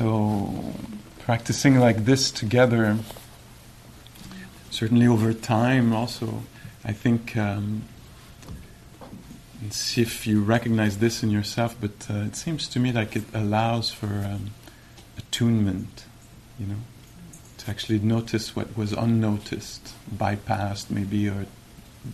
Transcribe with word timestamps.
So, 0.00 0.48
practicing 1.18 1.78
like 1.78 2.06
this 2.06 2.30
together, 2.30 2.96
certainly 4.70 5.06
over 5.06 5.34
time, 5.34 5.92
also, 5.92 6.44
I 6.82 6.92
think. 6.92 7.36
Um, 7.36 7.82
see 9.68 10.00
if 10.00 10.26
you 10.26 10.42
recognize 10.42 10.96
this 11.00 11.22
in 11.22 11.30
yourself, 11.30 11.76
but 11.78 12.06
uh, 12.08 12.24
it 12.24 12.34
seems 12.34 12.66
to 12.68 12.78
me 12.80 12.92
like 12.92 13.14
it 13.14 13.24
allows 13.34 13.90
for 13.90 14.06
um, 14.06 14.52
attunement, 15.18 16.06
you 16.58 16.66
know, 16.66 16.80
to 17.58 17.70
actually 17.70 17.98
notice 17.98 18.56
what 18.56 18.74
was 18.74 18.94
unnoticed, 18.94 19.92
bypassed 20.10 20.88
maybe, 20.88 21.28
or 21.28 21.44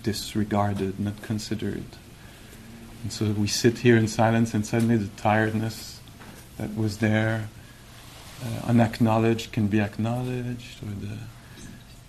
disregarded, 0.02 0.98
not 0.98 1.22
considered. 1.22 1.84
And 3.04 3.12
so 3.12 3.26
we 3.26 3.46
sit 3.46 3.78
here 3.78 3.96
in 3.96 4.08
silence, 4.08 4.54
and 4.54 4.66
suddenly 4.66 4.96
the 4.96 5.22
tiredness 5.22 6.00
that 6.58 6.74
was 6.74 6.98
there, 6.98 7.48
uh, 8.42 8.66
unacknowledged, 8.66 9.52
can 9.52 9.68
be 9.68 9.80
acknowledged, 9.80 10.82
or 10.82 10.92
the 11.00 11.18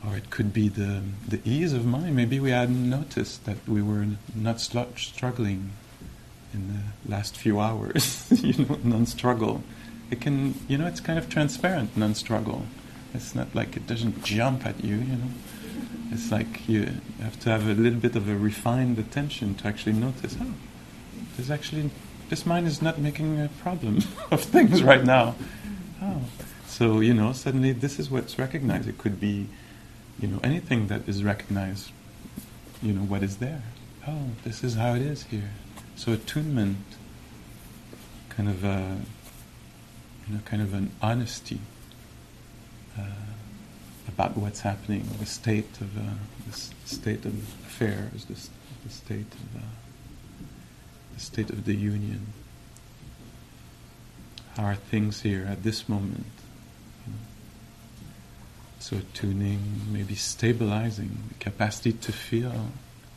or 0.07 0.15
it 0.15 0.29
could 0.29 0.53
be 0.53 0.69
the 0.69 1.01
the 1.27 1.39
ease 1.45 1.73
of 1.73 1.85
mind. 1.85 2.15
Maybe 2.15 2.39
we 2.39 2.51
hadn't 2.51 2.89
noticed 2.89 3.45
that 3.45 3.57
we 3.67 3.81
were 3.81 4.05
not 4.35 4.61
sl- 4.61 4.95
struggling 4.95 5.71
in 6.53 6.67
the 6.67 7.11
last 7.11 7.35
few 7.35 7.59
hours. 7.59 8.27
you 8.43 8.65
know, 8.65 8.77
non-struggle. 8.83 9.63
It 10.09 10.21
can, 10.21 10.55
you 10.67 10.77
know, 10.77 10.87
it's 10.87 11.01
kind 11.01 11.19
of 11.19 11.29
transparent 11.29 11.97
non-struggle. 11.97 12.65
It's 13.13 13.35
not 13.35 13.53
like 13.53 13.75
it 13.75 13.87
doesn't 13.87 14.23
jump 14.23 14.65
at 14.65 14.83
you. 14.83 14.95
You 14.95 15.17
know, 15.17 15.31
it's 16.11 16.31
like 16.31 16.67
you 16.67 16.89
have 17.21 17.39
to 17.41 17.49
have 17.49 17.67
a 17.67 17.73
little 17.73 17.99
bit 17.99 18.15
of 18.15 18.29
a 18.29 18.35
refined 18.35 18.99
attention 18.99 19.55
to 19.55 19.67
actually 19.67 19.93
notice. 19.93 20.37
Oh, 20.39 20.53
there's 21.35 21.51
actually 21.51 21.89
this 22.29 22.45
mind 22.45 22.67
is 22.67 22.81
not 22.81 22.99
making 22.99 23.39
a 23.39 23.49
problem 23.61 23.99
of 24.31 24.41
things 24.41 24.83
right 24.83 25.03
now. 25.03 25.35
So 26.77 26.99
you 26.99 27.15
know, 27.15 27.33
suddenly 27.33 27.71
this 27.71 27.97
is 27.97 28.11
what's 28.11 28.37
recognized. 28.37 28.87
It 28.87 28.99
could 28.99 29.19
be 29.19 29.47
you 30.19 30.27
know, 30.27 30.39
anything 30.43 30.89
that 30.89 31.09
is 31.09 31.23
recognized, 31.23 31.89
you 32.83 32.93
know, 32.93 33.01
what 33.01 33.23
is 33.23 33.37
there. 33.37 33.63
Oh, 34.07 34.29
this 34.43 34.63
is 34.63 34.75
how 34.75 34.93
it 34.93 35.01
is 35.01 35.23
here. 35.23 35.49
So 35.95 36.13
attunement, 36.13 36.77
kind 38.29 38.47
of 38.47 38.63
a, 38.63 38.97
you 40.27 40.35
know, 40.35 40.41
kind 40.45 40.61
of 40.61 40.75
an 40.75 40.91
honesty 41.01 41.61
uh, 42.95 43.05
about 44.07 44.37
what's 44.37 44.59
happening, 44.59 45.09
the 45.17 45.25
state 45.25 45.81
of 45.81 45.97
uh, 45.97 46.01
the 46.47 46.55
state 46.85 47.25
of 47.25 47.33
affairs, 47.65 48.25
the, 48.25 48.35
the 48.83 48.93
state 48.93 49.33
of 49.33 49.61
uh, 49.61 49.65
the 51.15 51.19
state 51.19 51.49
of 51.49 51.65
the 51.65 51.75
union. 51.75 52.27
How 54.55 54.65
are 54.65 54.75
things 54.75 55.21
here 55.21 55.47
at 55.49 55.63
this 55.63 55.89
moment? 55.89 56.36
So 58.79 59.01
tuning, 59.13 59.81
maybe 59.91 60.15
stabilizing 60.15 61.17
the 61.29 61.33
capacity 61.35 61.93
to 61.93 62.11
feel 62.11 62.71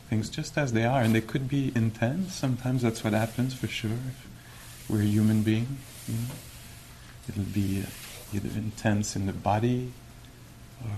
things 0.09 0.29
just 0.29 0.57
as 0.57 0.73
they 0.73 0.83
are, 0.83 1.01
and 1.01 1.15
they 1.15 1.21
could 1.21 1.47
be 1.47 1.71
intense. 1.75 2.33
Sometimes 2.33 2.81
that's 2.81 3.03
what 3.03 3.13
happens 3.13 3.53
for 3.53 3.67
sure. 3.67 3.91
If 3.91 4.27
we're 4.89 5.01
a 5.01 5.05
human 5.05 5.43
being, 5.43 5.77
you 6.07 6.15
know? 6.15 6.33
it'll 7.29 7.43
be 7.43 7.83
either 8.33 8.49
intense 8.57 9.15
in 9.15 9.25
the 9.25 9.33
body 9.33 9.91
or 10.83 10.91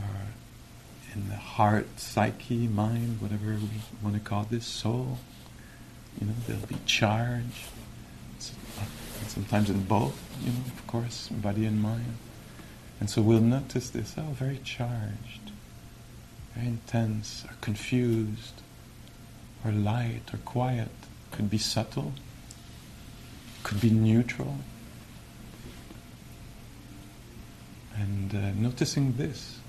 in 1.14 1.30
the 1.30 1.36
heart, 1.36 2.00
psyche, 2.00 2.68
mind, 2.68 3.22
whatever 3.22 3.52
we 3.52 3.82
want 4.02 4.16
to 4.16 4.22
call 4.22 4.48
this, 4.50 4.66
soul. 4.66 5.20
You 6.20 6.28
know, 6.28 6.34
there'll 6.48 6.66
be 6.66 6.78
charge. 6.86 7.68
Uh, 8.80 8.86
sometimes 9.28 9.70
in 9.70 9.84
both, 9.84 10.20
you 10.44 10.52
know, 10.52 10.60
of 10.66 10.88
course, 10.88 11.30
body 11.30 11.66
and 11.66 11.82
mind. 11.82 12.18
And 13.04 13.10
so 13.10 13.22
we'll 13.22 13.42
notice 13.42 13.90
this, 13.90 14.16
oh, 14.18 14.32
very 14.32 14.62
charged, 14.64 15.52
very 16.56 16.68
intense, 16.68 17.44
or 17.44 17.54
confused, 17.60 18.62
or 19.66 19.74
light, 19.74 20.34
or 20.34 20.38
quiet. 20.38 20.88
Could 21.32 21.50
be 21.50 21.58
subtle, 21.58 22.14
could 23.64 23.82
be 23.82 23.90
neutral. 23.90 24.56
And 27.98 28.34
uh, 28.34 28.52
noticing 28.54 29.18
this. 29.18 29.60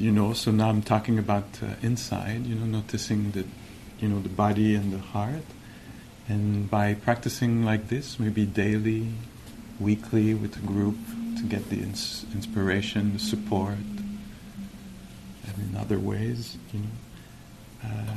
You 0.00 0.10
know, 0.10 0.32
so 0.32 0.50
now 0.50 0.70
I'm 0.70 0.80
talking 0.80 1.18
about 1.18 1.44
uh, 1.62 1.66
inside, 1.82 2.46
you 2.46 2.54
know, 2.54 2.64
noticing 2.64 3.32
the, 3.32 3.44
you 3.98 4.08
know, 4.08 4.18
the 4.20 4.30
body 4.30 4.74
and 4.74 4.90
the 4.94 4.98
heart. 4.98 5.44
And 6.26 6.70
by 6.70 6.94
practicing 6.94 7.66
like 7.66 7.88
this, 7.88 8.18
maybe 8.18 8.46
daily, 8.46 9.08
weekly 9.78 10.32
with 10.32 10.56
a 10.56 10.60
group 10.60 10.96
to 11.36 11.42
get 11.42 11.68
the 11.68 11.76
ins- 11.76 12.24
inspiration, 12.32 13.12
the 13.12 13.18
support, 13.18 13.76
and 15.46 15.70
in 15.70 15.76
other 15.76 15.98
ways, 15.98 16.56
you 16.72 16.80
know, 16.80 16.86
uh, 17.84 18.16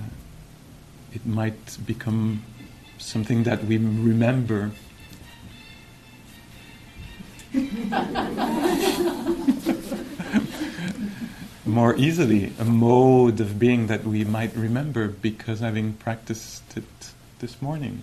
it 1.12 1.26
might 1.26 1.78
become 1.86 2.44
something 2.98 3.44
that 3.44 3.66
we 3.66 3.78
remember. 3.78 4.72
more 11.66 11.96
easily 11.96 12.52
a 12.60 12.66
mode 12.66 13.40
of 13.40 13.58
being 13.58 13.88
that 13.88 14.04
we 14.04 14.24
might 14.24 14.56
remember 14.56 15.08
because 15.08 15.60
having 15.60 15.94
practiced 15.94 16.78
it 16.78 16.84
this 17.40 17.62
morning 17.62 18.02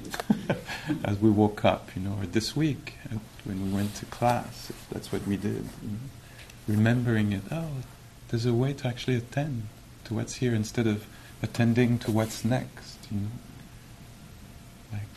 as 1.05 1.19
we 1.19 1.31
woke 1.31 1.65
up, 1.65 1.91
you 1.95 2.03
know, 2.03 2.17
or 2.21 2.27
this 2.27 2.57
week 2.57 2.95
when 3.45 3.65
we 3.65 3.71
went 3.71 3.95
to 3.97 4.07
class, 4.07 4.73
that's 4.91 5.13
what 5.13 5.27
we 5.27 5.37
did. 5.37 5.65
You 5.83 5.91
know, 5.91 5.99
remembering 6.69 7.33
it, 7.33 7.43
oh, 7.51 7.69
there's 8.29 8.47
a 8.47 8.55
way 8.55 8.73
to 8.73 8.89
actually 8.89 9.17
attend 9.17 9.69
to 10.05 10.15
what's 10.15 10.37
here 10.37 10.55
instead 10.55 10.87
of 10.87 11.07
attending 11.43 11.99
to 12.01 12.11
what's 12.11 12.45
next, 12.45 12.99
you 13.11 13.21
know. 13.21 13.29
Like 14.93 15.09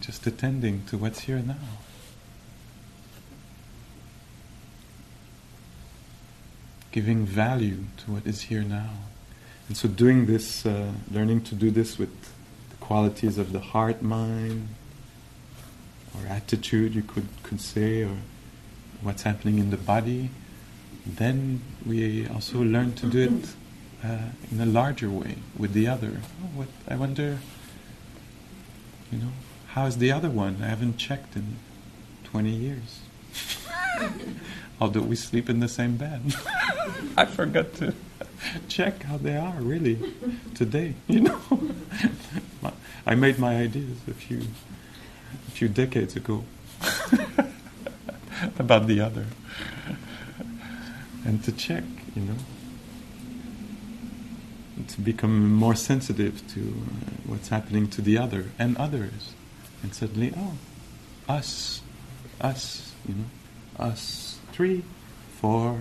just 0.00 0.26
attending 0.26 0.84
to 0.86 0.98
what's 0.98 1.20
here 1.20 1.38
now. 1.38 1.56
Giving 6.96 7.26
value 7.26 7.84
to 7.98 8.10
what 8.10 8.26
is 8.26 8.40
here 8.40 8.62
now. 8.62 8.88
And 9.68 9.76
so, 9.76 9.86
doing 9.86 10.24
this, 10.24 10.64
uh, 10.64 10.92
learning 11.12 11.42
to 11.42 11.54
do 11.54 11.70
this 11.70 11.98
with 11.98 12.14
the 12.70 12.76
qualities 12.80 13.36
of 13.36 13.52
the 13.52 13.60
heart, 13.60 14.00
mind, 14.00 14.68
or 16.14 16.26
attitude, 16.26 16.94
you 16.94 17.02
could, 17.02 17.28
could 17.42 17.60
say, 17.60 18.02
or 18.02 18.16
what's 19.02 19.24
happening 19.24 19.58
in 19.58 19.68
the 19.68 19.76
body, 19.76 20.30
then 21.04 21.60
we 21.84 22.26
also 22.28 22.62
learn 22.62 22.94
to 22.94 23.06
do 23.10 23.20
it 23.28 23.54
uh, 24.02 24.30
in 24.50 24.58
a 24.58 24.64
larger 24.64 25.10
way 25.10 25.34
with 25.54 25.74
the 25.74 25.86
other. 25.86 26.22
Oh, 26.42 26.60
what 26.60 26.68
I 26.88 26.96
wonder, 26.96 27.40
you 29.12 29.18
know, 29.18 29.32
how 29.74 29.84
is 29.84 29.98
the 29.98 30.12
other 30.12 30.30
one? 30.30 30.62
I 30.62 30.68
haven't 30.68 30.96
checked 30.96 31.36
in 31.36 31.56
20 32.24 32.48
years. 32.48 33.00
Although 34.80 35.00
we 35.00 35.16
sleep 35.16 35.48
in 35.48 35.60
the 35.60 35.68
same 35.68 35.96
bed. 35.96 36.34
I 37.16 37.24
forgot 37.24 37.74
to 37.74 37.94
check 38.68 39.02
how 39.02 39.16
they 39.16 39.36
are 39.36 39.56
really 39.60 39.98
today. 40.54 40.94
You 41.08 41.20
know, 41.20 41.40
I 43.06 43.14
made 43.14 43.38
my 43.38 43.56
ideas 43.56 43.98
a 44.08 44.14
few 44.14 44.42
a 45.48 45.50
few 45.52 45.68
decades 45.68 46.16
ago 46.16 46.44
about 48.58 48.86
the 48.86 49.00
other, 49.00 49.26
and 51.24 51.42
to 51.44 51.52
check, 51.52 51.84
you 52.14 52.22
know, 52.22 52.36
to 54.88 55.00
become 55.00 55.52
more 55.52 55.74
sensitive 55.74 56.46
to 56.54 56.60
uh, 56.60 57.10
what's 57.26 57.48
happening 57.48 57.88
to 57.90 58.02
the 58.02 58.18
other 58.18 58.50
and 58.58 58.76
others, 58.76 59.34
and 59.82 59.94
suddenly, 59.94 60.32
oh, 60.36 60.54
us, 61.28 61.80
us, 62.40 62.92
you 63.08 63.14
know, 63.14 63.24
us 63.78 64.25
three, 64.56 64.82
four, 65.38 65.80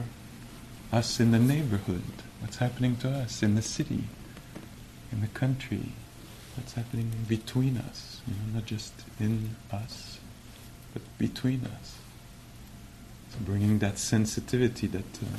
us 0.91 1.21
in 1.21 1.31
the 1.31 1.39
neighborhood, 1.39 2.03
what's 2.41 2.57
happening 2.57 2.97
to 2.97 3.09
us 3.09 3.41
in 3.41 3.55
the 3.55 3.61
city, 3.61 4.03
in 5.13 5.21
the 5.21 5.27
country, 5.27 5.93
what's 6.57 6.73
happening 6.73 7.09
between 7.29 7.77
us, 7.77 8.19
you 8.27 8.33
know, 8.33 8.55
not 8.55 8.65
just 8.65 8.91
in 9.17 9.55
us, 9.71 10.19
but 10.91 11.01
between 11.17 11.61
us. 11.79 11.95
So 13.29 13.37
bringing 13.45 13.79
that 13.79 13.97
sensitivity, 13.97 14.87
that 14.87 15.23
uh, 15.23 15.37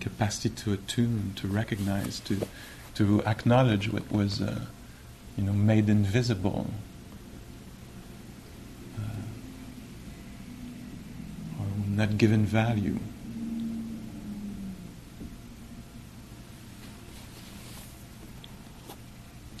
capacity 0.00 0.48
to 0.48 0.72
attune, 0.72 1.34
to 1.36 1.46
recognize, 1.46 2.20
to 2.20 2.40
to 2.94 3.22
acknowledge 3.24 3.92
what 3.92 4.10
was, 4.10 4.40
uh, 4.40 4.60
you 5.36 5.44
know, 5.44 5.52
made 5.52 5.90
invisible 5.90 6.68
That 11.96 12.16
given 12.16 12.46
value. 12.46 12.98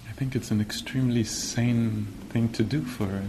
I 0.08 0.12
think 0.14 0.34
it's 0.34 0.50
an 0.50 0.60
extremely 0.60 1.24
sane 1.24 2.06
thing 2.30 2.48
to 2.50 2.62
do 2.62 2.80
for, 2.82 3.22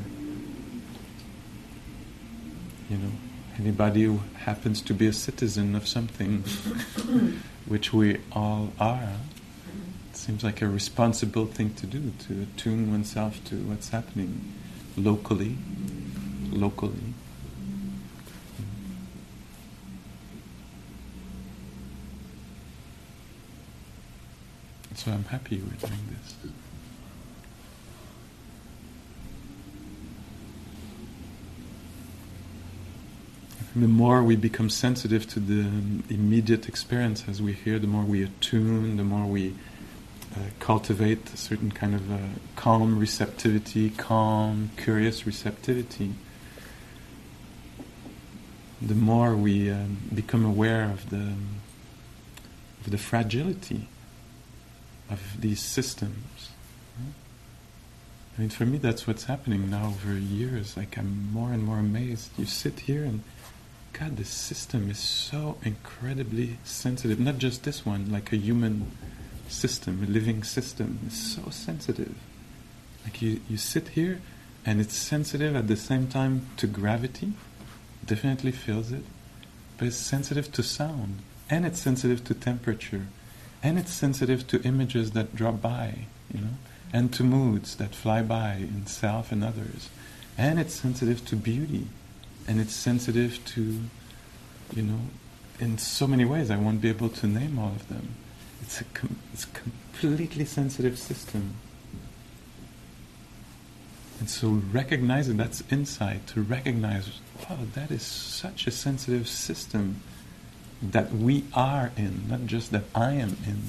you 2.90 2.98
know, 2.98 3.12
anybody 3.60 4.04
who 4.04 4.22
happens 4.38 4.80
to 4.84 4.94
be 4.94 5.08
a 5.08 5.14
citizen 5.14 5.76
of 5.76 5.86
something, 5.86 6.44
which 7.66 7.92
we 7.92 8.20
all 8.32 8.72
are. 8.80 9.18
It 10.12 10.16
seems 10.16 10.46
like 10.46 10.62
a 10.62 10.68
responsible 10.68 11.48
thing 11.48 11.74
to 11.74 11.86
do 11.86 12.14
to 12.28 12.44
attune 12.44 12.90
oneself 12.90 13.44
to 13.46 13.56
what's 13.66 13.90
happening 13.90 14.54
locally, 14.96 15.58
locally. 16.52 17.14
So 25.04 25.12
I'm 25.12 25.26
happy 25.26 25.58
we're 25.58 25.86
doing 25.86 26.00
this. 26.12 26.36
The 33.76 33.88
more 33.90 34.24
we 34.24 34.38
become 34.38 34.70
sensitive 34.70 35.28
to 35.32 35.42
the 35.42 35.68
immediate 36.10 36.70
experience 36.70 37.26
as 37.28 37.42
we 37.42 37.52
hear, 37.52 37.80
the 37.80 37.88
more 37.88 38.06
we 38.06 38.24
attune, 38.24 38.96
the 38.96 39.04
more 39.04 39.26
we 39.26 39.56
uh, 40.38 40.40
cultivate 40.62 41.34
a 41.34 41.38
certain 41.38 41.72
kind 41.72 41.96
of 41.96 42.10
uh, 42.10 42.18
calm 42.56 42.98
receptivity, 42.98 43.90
calm, 43.90 44.72
curious 44.78 45.26
receptivity, 45.26 46.14
the 48.82 48.96
more 48.96 49.36
we 49.36 49.70
um, 49.70 49.98
become 50.16 50.46
aware 50.46 50.86
of 50.86 51.10
the 51.10 51.34
of 52.86 52.92
the 52.92 52.98
fragility 52.98 53.90
of 55.14 55.42
these 55.42 55.62
systems. 55.62 56.50
I 58.36 58.42
mean, 58.42 58.50
for 58.50 58.66
me, 58.66 58.80
that's 58.80 59.06
what's 59.06 59.26
happening 59.26 59.70
now 59.70 59.88
over 59.88 60.18
years. 60.18 60.76
Like, 60.76 60.98
I'm 60.98 61.32
more 61.32 61.52
and 61.52 61.64
more 61.64 61.78
amazed. 61.78 62.32
You 62.38 62.46
sit 62.46 62.82
here 62.82 63.04
and, 63.04 63.24
God, 63.94 64.18
the 64.18 64.26
system 64.26 64.90
is 64.90 64.98
so 64.98 65.58
incredibly 65.64 66.58
sensitive. 66.64 67.20
Not 67.20 67.38
just 67.38 67.64
this 67.64 67.86
one, 67.86 68.12
like 68.12 68.34
a 68.34 68.38
human 68.38 68.92
system, 69.48 70.04
a 70.04 70.08
living 70.08 70.44
system, 70.44 71.00
is 71.06 71.36
so 71.36 71.52
sensitive. 71.52 72.16
Like, 73.04 73.22
you, 73.22 73.40
you 73.48 73.58
sit 73.58 73.90
here 73.90 74.20
and 74.66 74.82
it's 74.82 74.96
sensitive 74.96 75.56
at 75.56 75.68
the 75.68 75.78
same 75.78 76.08
time 76.08 76.48
to 76.58 76.66
gravity, 76.66 77.34
definitely 78.06 78.52
feels 78.52 78.92
it, 78.92 79.04
but 79.78 79.88
it's 79.88 79.98
sensitive 79.98 80.52
to 80.54 80.64
sound, 80.64 81.20
and 81.50 81.66
it's 81.66 81.80
sensitive 81.80 82.24
to 82.24 82.34
temperature 82.34 83.08
and 83.64 83.80
it's 83.80 83.94
sensitive 83.94 84.46
to 84.48 84.62
images 84.64 85.12
that 85.12 85.36
drop 85.36 85.62
by, 85.62 86.06
you 86.34 86.42
know, 86.42 86.54
and 86.92 87.14
to 87.14 87.24
moods 87.24 87.78
that 87.78 87.96
fly 87.96 88.22
by 88.22 88.56
in 88.56 88.86
self 88.86 89.32
and 89.32 89.44
others, 89.44 89.90
and 90.38 90.60
it's 90.60 90.76
sensitive 90.76 91.26
to 91.26 91.36
beauty, 91.38 91.88
and 92.48 92.60
it's 92.60 92.76
sensitive 92.76 93.44
to, 93.46 93.80
you 94.76 94.84
know, 94.84 95.00
in 95.60 95.78
so 95.78 96.06
many 96.06 96.26
ways. 96.26 96.52
I 96.52 96.58
won't 96.58 96.82
be 96.82 96.90
able 96.90 97.10
to 97.10 97.28
name 97.28 97.58
all 97.58 97.70
of 97.70 97.88
them. 97.88 98.16
It's 98.62 98.82
a 98.82 98.84
com- 98.86 99.20
it's 99.34 99.46
completely 99.46 100.46
sensitive 100.46 101.00
system. 101.00 101.56
And 104.20 104.30
so 104.30 104.62
recognizing 104.72 105.38
that's 105.38 105.64
insight 105.70 106.28
to 106.28 106.42
recognize, 106.42 107.10
wow, 107.50 107.58
that 107.74 107.92
is 107.92 108.04
such 108.04 108.68
a 108.68 108.72
sensitive 108.72 109.28
system 109.28 110.02
that 110.92 111.14
we 111.14 111.46
are 111.54 111.92
in, 111.96 112.28
not 112.28 112.46
just 112.46 112.72
that 112.72 112.84
I 112.94 113.14
am 113.14 113.38
in. 113.48 113.62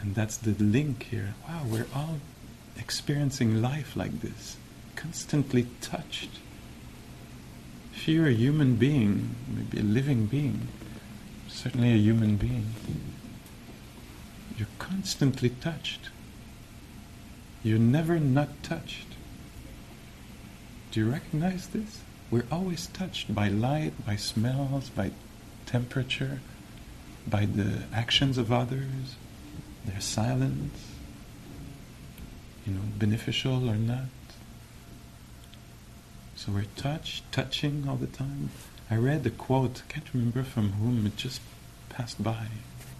And 0.00 0.14
that's 0.14 0.36
the 0.36 0.52
link 0.62 1.04
here. 1.04 1.34
Wow, 1.48 1.62
we're 1.66 1.86
all 1.94 2.20
experiencing 2.78 3.60
life 3.60 3.96
like 3.96 4.20
this, 4.20 4.56
constantly 4.94 5.66
touched. 5.80 6.30
If 7.94 8.08
you're 8.08 8.28
a 8.28 8.32
human 8.32 8.76
being, 8.76 9.34
maybe 9.48 9.80
a 9.80 9.82
living 9.82 10.26
being, 10.26 10.68
certainly 11.48 11.92
a 11.92 11.96
human 11.96 12.36
being, 12.36 12.74
you're 14.56 14.68
constantly 14.78 15.50
touched. 15.50 16.10
You're 17.62 17.78
never 17.78 18.20
not 18.20 18.62
touched. 18.62 19.06
Do 20.90 21.00
you 21.00 21.10
recognize 21.10 21.68
this? 21.68 22.00
We're 22.30 22.46
always 22.52 22.86
touched 22.88 23.34
by 23.34 23.48
light, 23.48 23.92
by 24.06 24.16
smells, 24.16 24.90
by 24.90 25.12
temperature, 25.66 26.40
by 27.26 27.46
the 27.46 27.84
actions 27.92 28.38
of 28.38 28.52
others, 28.52 29.16
their 29.84 30.00
silence, 30.00 30.92
you 32.66 32.72
know, 32.72 32.80
beneficial 32.98 33.68
or 33.68 33.76
not. 33.76 34.06
So 36.36 36.52
we're 36.52 36.66
touched, 36.76 37.30
touching 37.32 37.86
all 37.88 37.96
the 37.96 38.06
time. 38.06 38.50
I 38.90 38.96
read 38.96 39.24
the 39.24 39.30
quote, 39.30 39.82
I 39.88 39.92
can't 39.92 40.12
remember 40.12 40.42
from 40.42 40.72
whom, 40.72 41.06
it 41.06 41.16
just 41.16 41.40
passed 41.88 42.22
by, 42.22 42.46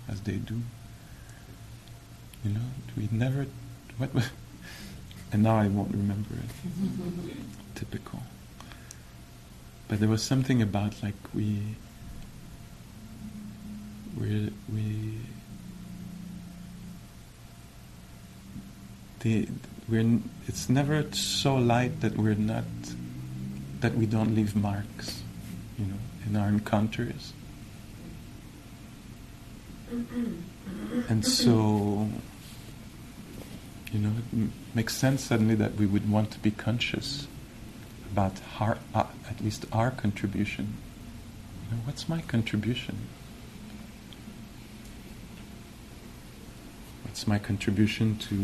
as 0.09 0.21
they 0.23 0.37
do. 0.37 0.61
You 2.43 2.51
know, 2.53 2.61
we 2.97 3.09
never, 3.11 3.47
what, 3.99 4.11
and 5.33 5.43
now 5.43 5.57
I 5.57 5.69
won't 5.69 5.93
remember 5.93 6.35
it. 6.35 7.75
Typical. 7.75 8.23
But 9.89 10.01
there 10.01 10.09
was 10.09 10.23
something 10.23 10.63
about 10.63 11.03
like 11.03 11.15
we, 11.35 11.77
we 14.19 14.53
we 14.73 15.19
the 19.21 19.49
we're 19.89 20.21
it's 20.47 20.69
never 20.69 21.05
so 21.13 21.57
light 21.57 22.01
that 22.01 22.17
we're 22.17 22.35
not 22.35 22.65
that 23.81 23.95
we 23.95 24.07
don't 24.07 24.35
leave 24.35 24.55
marks 24.55 25.23
you 25.79 25.87
know 25.87 25.99
in 26.27 26.37
our 26.37 26.49
encounters. 26.49 27.33
And 31.09 31.25
so 31.25 32.09
you 33.93 33.99
know 33.99 34.11
it 34.11 34.25
m- 34.33 34.53
makes 34.75 34.97
sense 34.97 35.25
suddenly 35.25 35.55
that 35.57 35.75
we 35.75 35.87
would 35.87 36.11
want 36.11 36.31
to 36.33 36.39
be 36.39 36.51
conscious 36.51 37.27
about 38.11 38.35
our, 38.61 38.79
uh, 38.95 39.07
at 39.29 39.41
least 39.41 39.67
our 39.73 39.91
contribution. 39.91 40.75
You 41.65 41.77
know, 41.77 41.83
what's 41.85 42.09
my 42.09 42.21
contribution 42.21 43.09
what's 47.15 47.29
my 47.29 47.39
contribution 47.39 48.19
to 48.19 48.35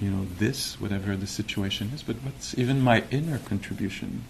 you 0.00 0.08
know 0.08 0.24
this 0.38 0.80
whatever 0.80 1.16
the 1.16 1.26
situation 1.26 1.90
is 1.92 2.04
but 2.04 2.14
what's 2.22 2.56
even 2.56 2.80
my 2.80 3.02
inner 3.10 3.38
contribution 3.38 4.22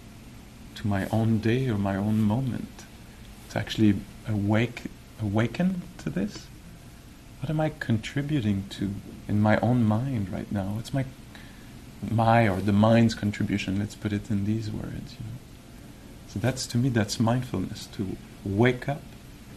to 0.74 0.88
my 0.88 1.06
own 1.10 1.40
day 1.40 1.68
or 1.68 1.76
my 1.76 1.94
own 1.94 2.22
moment? 2.22 2.84
To 3.50 3.58
actually 3.58 3.96
awake 4.26 4.84
awaken 5.20 5.82
to 5.98 6.08
this? 6.08 6.46
What 7.40 7.50
am 7.50 7.60
i 7.60 7.70
contributing 7.78 8.64
to 8.70 8.94
in 9.28 9.42
my 9.42 9.58
own 9.58 9.84
mind 9.84 10.32
right 10.32 10.50
now? 10.50 10.72
What's 10.76 10.94
my 10.94 11.04
my 12.10 12.48
or 12.48 12.62
the 12.62 12.72
mind's 12.72 13.14
contribution? 13.14 13.78
Let's 13.78 13.94
put 13.94 14.14
it 14.14 14.30
in 14.30 14.46
these 14.46 14.70
words 14.70 15.12
you 15.18 15.24
know. 15.26 15.36
So 16.28 16.38
that's 16.38 16.66
to 16.68 16.78
me 16.78 16.88
that's 16.88 17.20
mindfulness 17.20 17.84
to 17.96 18.16
wake 18.42 18.88
up 18.88 19.02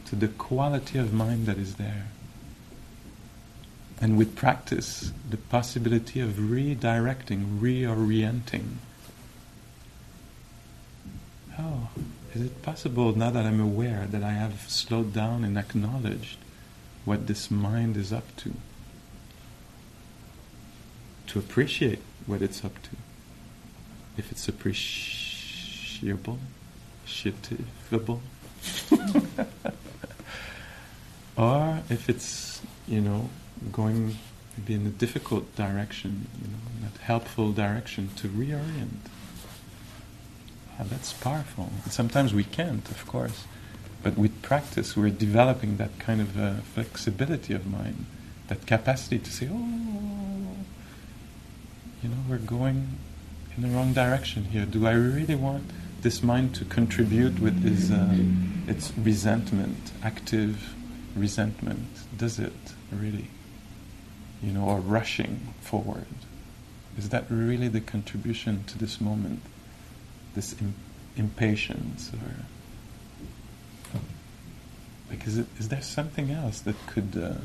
to 0.07 0.17
the 0.17 0.27
quality 0.27 0.99
of 0.99 1.13
mind 1.13 1.45
that 1.45 1.57
is 1.57 1.75
there 1.75 2.07
and 3.99 4.17
with 4.17 4.35
practice, 4.35 5.11
the 5.29 5.37
possibility 5.37 6.19
of 6.19 6.33
redirecting, 6.33 7.59
reorienting. 7.59 8.75
Oh, 11.57 11.89
is 12.35 12.43
it 12.43 12.61
possible 12.61 13.17
now 13.17 13.31
that 13.31 13.45
I'm 13.45 13.59
aware 13.59 14.05
that 14.09 14.23
I 14.23 14.33
have 14.33 14.69
slowed 14.69 15.13
down 15.13 15.43
and 15.43 15.57
acknowledged 15.57 16.37
what 17.05 17.25
this 17.25 17.49
mind 17.49 17.97
is 17.97 18.13
up 18.13 18.35
to? 18.37 18.53
To 21.27 21.39
appreciate 21.39 21.99
what 22.27 22.43
it's 22.43 22.63
up 22.63 22.79
to. 22.83 22.89
If 24.17 24.31
it's 24.31 24.47
appreciable, 24.47 26.37
appreciable, 27.03 28.21
or 31.37 31.81
if 31.89 32.09
it's, 32.09 32.61
you 32.87 33.01
know, 33.01 33.29
going 33.71 34.17
maybe 34.57 34.73
in 34.73 34.87
a 34.87 34.89
difficult 34.89 35.55
direction, 35.55 36.27
you 36.41 36.47
know, 36.47 36.89
not 36.89 36.97
helpful 37.01 37.51
direction, 37.51 38.09
to 38.17 38.27
reorient. 38.27 38.99
That's 40.79 41.13
powerful. 41.13 41.71
And 41.83 41.91
sometimes 41.91 42.33
we 42.33 42.43
can't, 42.43 42.87
of 42.91 43.07
course, 43.07 43.45
but 44.03 44.17
with 44.17 44.41
practice, 44.41 44.95
we're 44.95 45.09
developing 45.09 45.77
that 45.77 45.97
kind 45.99 46.21
of 46.21 46.39
uh, 46.39 46.53
flexibility 46.75 47.53
of 47.53 47.65
mind, 47.65 48.05
that 48.47 48.65
capacity 48.67 49.17
to 49.19 49.31
say, 49.31 49.49
"Oh, 49.51 50.55
you 52.03 52.09
know, 52.09 52.17
we're 52.29 52.37
going 52.37 52.97
in 53.55 53.63
the 53.63 53.69
wrong 53.69 53.93
direction 53.93 54.45
here. 54.45 54.65
Do 54.65 54.85
I 54.85 54.91
really 54.91 55.35
want 55.35 55.71
this 56.03 56.21
mind 56.21 56.53
to 56.55 56.65
contribute 56.65 57.39
with 57.39 57.65
its, 57.65 57.89
uh, 57.89 58.15
its 58.67 58.93
resentment, 58.97 59.91
active 60.03 60.75
resentment? 61.15 61.87
Does 62.15 62.37
it 62.37 62.53
really?" 62.91 63.29
You 64.41 64.51
know, 64.51 64.65
or 64.65 64.79
rushing 64.79 65.53
forward? 65.61 66.05
Is 66.97 67.09
that 67.09 67.25
really 67.29 67.67
the 67.67 67.81
contribution 67.81 68.63
to 68.65 68.77
this 68.77 68.99
moment? 68.99 69.41
This 70.35 70.55
Im- 70.59 70.75
impatience, 71.15 72.11
or 72.13 72.45
like, 75.09 75.25
is 75.25 75.37
it? 75.37 75.47
Is 75.57 75.69
there 75.69 75.81
something 75.81 76.31
else 76.31 76.59
that 76.61 76.75
could 76.87 77.15
uh, 77.15 77.41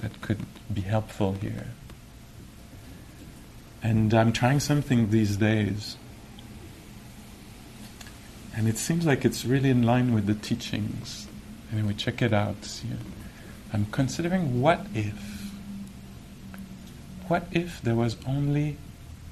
that 0.00 0.20
could 0.20 0.40
be 0.72 0.82
helpful 0.82 1.32
here? 1.32 1.68
And 3.82 4.14
I'm 4.14 4.32
trying 4.32 4.60
something 4.60 5.10
these 5.10 5.36
days, 5.36 5.96
and 8.54 8.68
it 8.68 8.78
seems 8.78 9.06
like 9.06 9.24
it's 9.24 9.44
really 9.44 9.70
in 9.70 9.82
line 9.82 10.14
with 10.14 10.26
the 10.26 10.34
teachings. 10.34 11.26
Anyway, 11.72 11.94
check 11.94 12.20
it 12.20 12.32
out. 12.32 12.82
I'm 13.72 13.86
considering 13.86 14.60
what 14.60 14.86
if. 14.94 15.31
What 17.28 17.46
if 17.52 17.80
there 17.82 17.94
was 17.94 18.16
only 18.26 18.76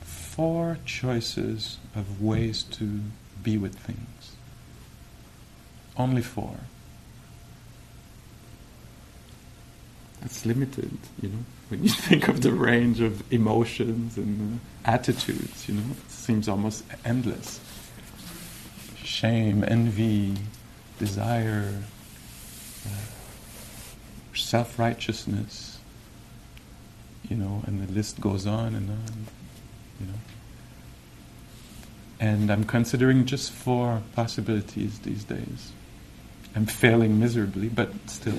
four 0.01 0.79
choices 0.85 1.79
of 1.95 2.23
ways 2.23 2.63
to 2.63 3.01
be 3.43 3.59
with 3.59 3.75
things? 3.75 4.33
Only 5.97 6.23
four. 6.23 6.57
That's 10.21 10.45
limited, 10.45 10.99
you 11.21 11.31
know. 11.31 11.45
When 11.69 11.83
you 11.83 11.89
think 12.09 12.29
of 12.29 12.43
the 12.43 12.53
range 12.53 13.01
of 13.01 13.23
emotions 13.33 14.17
and 14.17 14.61
uh, 14.85 14.91
attitudes, 14.91 15.69
you 15.69 15.75
know, 15.75 15.83
it 15.91 16.11
seems 16.11 16.49
almost 16.49 16.85
endless. 17.05 17.61
Shame, 19.03 19.65
envy, 19.67 20.37
desire, 20.99 21.83
uh, 22.87 24.35
self 24.35 24.79
righteousness, 24.79 25.70
you 27.31 27.37
know, 27.37 27.63
and 27.67 27.87
the 27.87 27.93
list 27.93 28.21
goes 28.21 28.47
on 28.47 28.75
and 28.75 28.91
on, 28.91 29.27
you 30.01 30.07
know. 30.07 30.19
And 32.19 32.51
I'm 32.51 32.65
considering 32.65 33.25
just 33.25 33.53
four 33.53 34.03
possibilities 34.15 34.99
these 34.99 35.25
days. 35.25 35.73
I'm 36.55 36.67
failing 36.67 37.21
miserably, 37.21 37.69
but 37.69 37.93
still, 38.11 38.35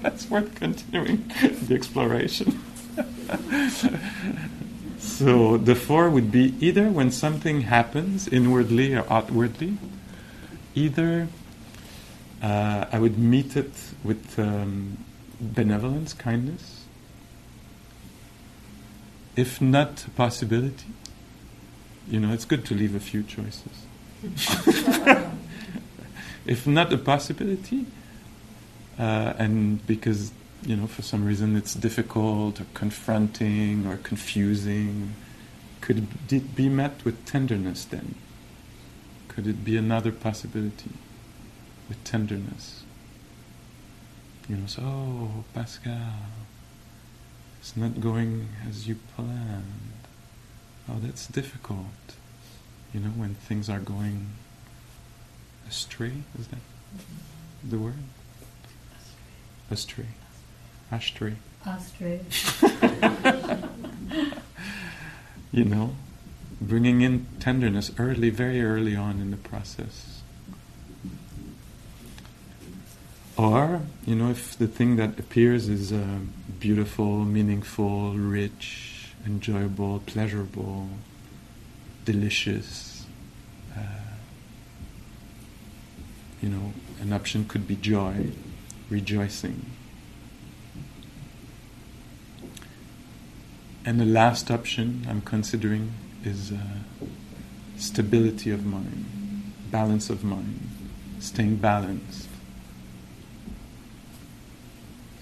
that's 0.00 0.30
worth 0.30 0.54
continuing 0.54 1.30
the 1.66 1.74
exploration. 1.74 2.62
so 4.98 5.58
the 5.58 5.74
four 5.74 6.08
would 6.08 6.30
be 6.30 6.54
either 6.60 6.88
when 6.88 7.10
something 7.10 7.62
happens 7.62 8.28
inwardly 8.28 8.94
or 8.94 9.04
outwardly, 9.12 9.76
either 10.76 11.26
uh, 12.40 12.84
I 12.92 13.00
would 13.00 13.18
meet 13.18 13.56
it 13.56 13.72
with 14.04 14.38
um, 14.38 14.98
benevolence, 15.40 16.12
kindness. 16.12 16.77
If 19.38 19.60
not 19.60 20.04
a 20.04 20.10
possibility, 20.10 20.88
you 22.10 22.18
know, 22.18 22.32
it's 22.32 22.44
good 22.44 22.64
to 22.64 22.74
leave 22.74 22.96
a 22.96 22.98
few 22.98 23.22
choices. 23.22 23.86
if 26.44 26.66
not 26.66 26.92
a 26.92 26.98
possibility, 26.98 27.86
uh, 28.98 29.34
and 29.38 29.86
because 29.86 30.32
you 30.66 30.74
know 30.74 30.88
for 30.88 31.02
some 31.02 31.24
reason 31.24 31.54
it's 31.54 31.74
difficult 31.74 32.60
or 32.60 32.66
confronting 32.74 33.86
or 33.86 33.98
confusing, 33.98 35.14
could 35.80 36.08
it 36.32 36.56
be 36.56 36.68
met 36.68 37.04
with 37.04 37.24
tenderness 37.24 37.84
then? 37.84 38.16
Could 39.28 39.46
it 39.46 39.64
be 39.64 39.76
another 39.76 40.10
possibility 40.10 40.90
with 41.88 42.02
tenderness? 42.02 42.82
You 44.48 44.56
know, 44.56 44.66
so 44.66 44.82
oh, 44.82 45.44
Pascal, 45.54 45.94
it's 47.60 47.76
not 47.76 48.00
going 48.00 48.48
as 48.68 48.86
you 48.88 48.96
planned. 49.14 49.92
Oh, 50.88 50.98
that's 51.00 51.26
difficult. 51.26 51.86
You 52.92 53.00
know, 53.00 53.10
when 53.10 53.34
things 53.34 53.68
are 53.68 53.80
going 53.80 54.28
astray, 55.68 56.12
is 56.38 56.48
that 56.48 56.58
the 57.62 57.78
word? 57.78 57.94
Astray. 59.70 60.06
astray, 60.90 61.36
Astray. 61.66 62.20
you 65.52 65.64
know, 65.64 65.94
bringing 66.60 67.02
in 67.02 67.26
tenderness 67.38 67.90
early, 67.98 68.30
very 68.30 68.62
early 68.62 68.96
on 68.96 69.20
in 69.20 69.30
the 69.30 69.36
process. 69.36 70.17
Or, 73.38 73.82
you 74.04 74.16
know, 74.16 74.30
if 74.30 74.58
the 74.58 74.66
thing 74.66 74.96
that 74.96 75.16
appears 75.20 75.68
is 75.68 75.92
uh, 75.92 76.18
beautiful, 76.58 77.24
meaningful, 77.24 78.14
rich, 78.14 79.12
enjoyable, 79.24 80.02
pleasurable, 80.06 80.88
delicious, 82.04 83.06
uh, 83.76 83.80
you 86.42 86.48
know, 86.48 86.72
an 87.00 87.12
option 87.12 87.44
could 87.44 87.68
be 87.68 87.76
joy, 87.76 88.32
rejoicing. 88.90 89.64
And 93.84 94.00
the 94.00 94.04
last 94.04 94.50
option 94.50 95.06
I'm 95.08 95.20
considering 95.20 95.92
is 96.24 96.50
uh, 96.50 96.56
stability 97.76 98.50
of 98.50 98.66
mind, 98.66 99.06
balance 99.70 100.10
of 100.10 100.24
mind, 100.24 100.58
staying 101.20 101.56
balanced. 101.56 102.27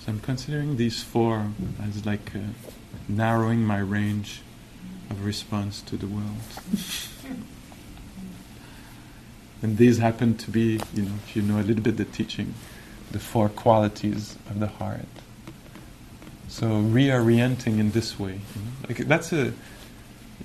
So 0.07 0.13
I'm 0.13 0.21
considering 0.21 0.77
these 0.77 1.03
four 1.03 1.49
as 1.83 2.07
like 2.07 2.31
uh, 2.33 2.39
narrowing 3.09 3.65
my 3.65 3.79
range 3.79 4.41
of 5.11 5.25
response 5.25 5.83
to 5.83 5.97
the 5.97 6.07
world. 6.07 6.37
and 9.63 9.77
these 9.77 9.99
happen 9.99 10.37
to 10.37 10.51
be, 10.53 10.79
you 10.95 11.03
know, 11.03 11.13
if 11.27 11.35
you 11.35 11.43
know 11.43 11.59
a 11.59 11.65
little 11.67 11.83
bit 11.83 11.97
the 11.97 12.05
teaching, 12.05 12.55
the 13.11 13.19
four 13.19 13.49
qualities 13.49 14.39
of 14.49 14.61
the 14.61 14.69
heart. 14.69 15.09
So 16.47 16.67
reorienting 16.67 17.81
in 17.81 17.91
this 17.91 18.17
way, 18.17 18.35
you 18.55 18.63
know, 18.63 18.71
like 18.89 18.99
that's 19.09 19.33
a, 19.33 19.47
you 19.47 19.55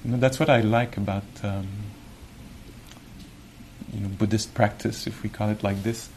know, 0.05 0.17
that's 0.17 0.39
what 0.39 0.49
I 0.49 0.61
like 0.61 0.97
about, 0.97 1.23
um, 1.43 1.67
you 3.93 3.99
know, 3.99 4.07
Buddhist 4.07 4.55
practice, 4.55 5.05
if 5.05 5.21
we 5.21 5.29
call 5.29 5.49
it 5.49 5.61
like 5.61 5.83
this. 5.83 6.09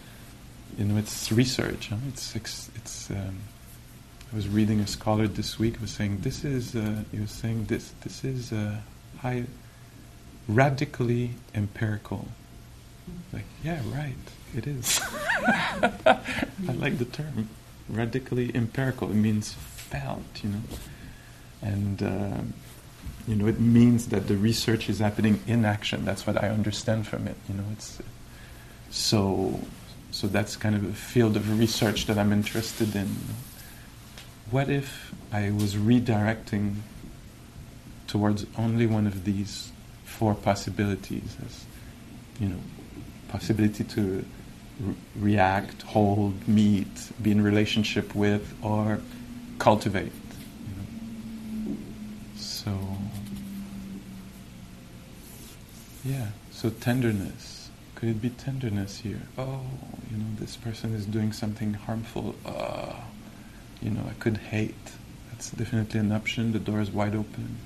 You 0.78 0.85
know, 0.85 0.97
it's 0.97 1.31
research. 1.31 1.88
Huh? 1.88 1.97
It's 2.09 2.35
it's. 2.37 3.11
Um, 3.11 3.40
I 4.33 4.37
was 4.37 4.49
reading 4.49 4.81
a 4.81 4.87
scholar 4.87 5.28
this 5.28 5.59
week 5.59 5.81
was 5.81 5.90
saying 5.90 6.19
this 6.23 6.45
is. 6.45 6.75
Uh, 6.75 7.04
he 7.12 7.21
was 7.21 7.31
saying 7.31 7.66
this. 7.66 7.93
This 8.02 8.25
is 8.25 8.52
uh, 8.52 8.78
high, 9.19 9.45
radically 10.49 11.31
empirical. 11.54 12.28
Like, 13.33 13.45
yeah, 13.62 13.81
right. 13.93 14.14
It 14.57 14.66
is. 14.66 15.00
I 15.43 16.73
like 16.75 16.99
the 16.99 17.04
term 17.04 17.49
radically 17.88 18.54
empirical. 18.54 19.11
It 19.11 19.14
means 19.14 19.52
felt, 19.52 20.43
you 20.43 20.50
know, 20.50 20.61
and 21.62 22.02
uh, 22.02 22.40
you 23.26 23.35
know 23.35 23.47
it 23.47 23.61
means 23.61 24.09
that 24.09 24.28
the 24.28 24.37
research 24.37 24.88
is 24.88 24.99
happening 24.99 25.40
in 25.47 25.64
action. 25.64 26.04
That's 26.04 26.26
what 26.26 26.43
I 26.43 26.49
understand 26.49 27.07
from 27.07 27.26
it. 27.26 27.37
You 27.49 27.57
know, 27.57 27.64
it's 27.73 27.99
so. 28.90 29.61
So 30.14 30.28
that's 30.28 30.54
kind 30.54 30.76
of 30.76 30.85
a 30.85 30.92
field 30.92 31.35
of 31.37 31.59
research 31.59 32.06
that 32.06 32.18
I'm 32.18 32.33
interested 32.33 32.94
in. 32.94 33.16
What 34.49 34.71
if 34.71 35.12
I 35.33 35.50
was 35.50 35.75
redirecting 35.75 36.76
towards 38.06 38.47
only 38.56 38.87
one 38.87 39.09
of 39.09 39.25
these 39.25 39.73
four 40.04 40.37
possibilities 40.37 41.37
as, 41.44 41.64
you 42.38 42.49
know, 42.49 42.61
possibility 43.26 43.83
to 43.83 44.25
re- 44.78 44.94
react, 45.16 45.83
hold, 45.83 46.47
meet, 46.47 47.11
be 47.21 47.33
in 47.33 47.42
relationship 47.42 48.14
with, 48.14 48.54
or 48.62 49.00
cultivate. 49.59 50.12
You 50.68 50.75
know. 50.76 51.76
So, 52.37 52.78
yeah, 56.04 56.28
so 56.52 56.71
tenderness. 56.71 57.53
Could 58.04 58.16
it 58.16 58.20
be 58.20 58.28
tenderness 58.28 58.99
here? 58.99 59.23
Oh, 59.38 59.62
you 60.11 60.18
know, 60.18 60.26
this 60.38 60.56
person 60.56 60.92
is 60.94 61.06
doing 61.06 61.32
something 61.32 61.73
harmful. 61.73 62.34
Uh, 62.44 62.96
you 63.80 63.88
know, 63.88 64.02
I 64.06 64.12
could 64.20 64.37
hate. 64.37 64.75
That's 65.30 65.50
definitely 65.52 66.00
an 66.00 66.12
option. 66.12 66.52
The 66.52 66.58
door 66.58 66.82
is 66.82 66.90
wide 66.90 67.14
open. 67.14 67.56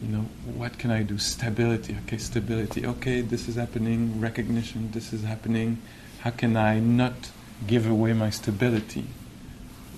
You 0.00 0.08
know, 0.08 0.20
what 0.54 0.78
can 0.78 0.90
I 0.90 1.02
do? 1.02 1.18
Stability. 1.18 1.94
Okay, 2.06 2.16
stability. 2.16 2.86
Okay, 2.86 3.20
this 3.20 3.48
is 3.48 3.56
happening. 3.56 4.18
Recognition. 4.18 4.90
This 4.92 5.12
is 5.12 5.24
happening. 5.24 5.76
How 6.20 6.30
can 6.30 6.56
I 6.56 6.80
not 6.80 7.30
give 7.66 7.86
away 7.86 8.14
my 8.14 8.30
stability? 8.30 9.04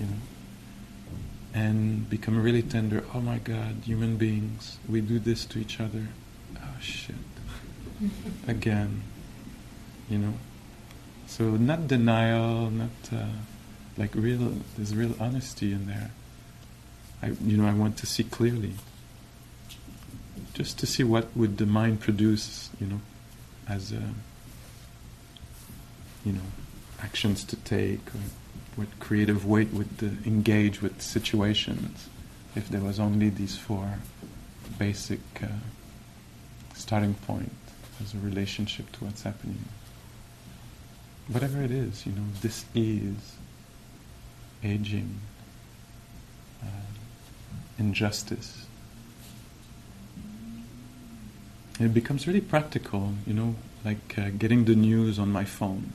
You 0.00 0.06
know, 0.06 0.22
and 1.54 2.10
become 2.10 2.42
really 2.42 2.62
tender. 2.62 3.04
Oh 3.14 3.20
my 3.20 3.38
God, 3.38 3.76
human 3.84 4.16
beings, 4.16 4.78
we 4.88 5.00
do 5.02 5.20
this 5.20 5.44
to 5.44 5.60
each 5.60 5.78
other. 5.78 6.08
Oh 6.56 6.80
shit. 6.80 7.14
Again, 8.46 9.02
you 10.08 10.18
know. 10.18 10.34
So 11.26 11.50
not 11.56 11.88
denial, 11.88 12.70
not 12.70 12.90
uh, 13.12 13.26
like 13.96 14.14
real. 14.14 14.54
There's 14.76 14.94
real 14.94 15.14
honesty 15.20 15.72
in 15.72 15.86
there. 15.86 16.10
I, 17.22 17.32
you 17.44 17.56
know, 17.56 17.66
I 17.66 17.72
want 17.72 17.96
to 17.98 18.06
see 18.06 18.24
clearly. 18.24 18.74
Just 20.54 20.78
to 20.78 20.86
see 20.86 21.04
what 21.04 21.36
would 21.36 21.58
the 21.58 21.66
mind 21.66 22.00
produce, 22.00 22.70
you 22.80 22.86
know, 22.86 23.00
as 23.68 23.92
a, 23.92 24.02
you 26.24 26.32
know, 26.32 26.48
actions 27.00 27.44
to 27.44 27.56
take, 27.56 28.06
or 28.08 28.20
what 28.76 28.88
creative 29.00 29.44
weight 29.44 29.72
would 29.72 29.88
uh, 30.02 30.06
engage 30.26 30.80
with 30.80 31.02
situations 31.02 32.08
if 32.54 32.68
there 32.68 32.80
was 32.80 32.98
only 32.98 33.28
these 33.28 33.56
four 33.56 33.98
basic 34.78 35.20
uh, 35.42 35.46
starting 36.74 37.14
point 37.14 37.52
as 38.00 38.14
a 38.14 38.18
relationship 38.18 38.90
to 38.92 39.04
what's 39.04 39.22
happening. 39.22 39.64
Whatever 41.28 41.62
it 41.62 41.70
is, 41.70 42.06
you 42.06 42.12
know, 42.12 42.24
this 42.40 42.64
is 42.74 43.36
aging, 44.64 45.20
uh, 46.62 46.66
injustice. 47.78 48.66
It 51.78 51.94
becomes 51.94 52.26
really 52.26 52.40
practical, 52.40 53.14
you 53.26 53.34
know, 53.34 53.54
like 53.84 54.18
uh, 54.18 54.30
getting 54.36 54.64
the 54.64 54.74
news 54.74 55.18
on 55.18 55.30
my 55.30 55.44
phone. 55.44 55.92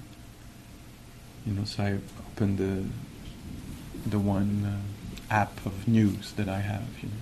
You 1.46 1.54
know, 1.54 1.66
so 1.66 1.84
I 1.84 1.98
open 2.32 2.56
the 2.58 2.86
the 4.10 4.20
one 4.20 4.66
uh, 4.66 5.34
app 5.34 5.66
of 5.66 5.88
news 5.88 6.34
that 6.34 6.48
I 6.48 6.60
have, 6.60 6.88
you 7.02 7.10
know, 7.10 7.16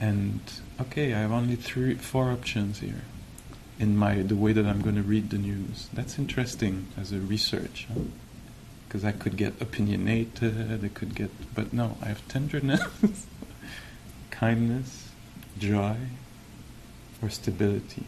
and 0.00 0.40
okay, 0.80 1.14
I 1.14 1.20
have 1.20 1.32
only 1.32 1.56
three, 1.56 1.94
four 1.94 2.30
options 2.30 2.80
here 2.80 3.02
in 3.78 3.96
my 3.96 4.22
the 4.22 4.36
way 4.36 4.52
that 4.52 4.66
I'm 4.66 4.80
going 4.80 4.96
to 4.96 5.02
read 5.02 5.30
the 5.30 5.38
news. 5.38 5.88
That's 5.92 6.18
interesting 6.18 6.88
as 6.98 7.12
a 7.12 7.18
research, 7.18 7.86
because 8.86 9.02
huh? 9.02 9.08
I 9.08 9.12
could 9.12 9.36
get 9.36 9.60
opinionated. 9.60 10.84
I 10.84 10.88
could 10.88 11.14
get, 11.14 11.30
but 11.54 11.72
no, 11.72 11.96
I 12.02 12.06
have 12.06 12.26
tenderness, 12.28 12.82
kindness, 14.30 15.10
joy, 15.58 15.96
or 17.22 17.30
stability. 17.30 18.04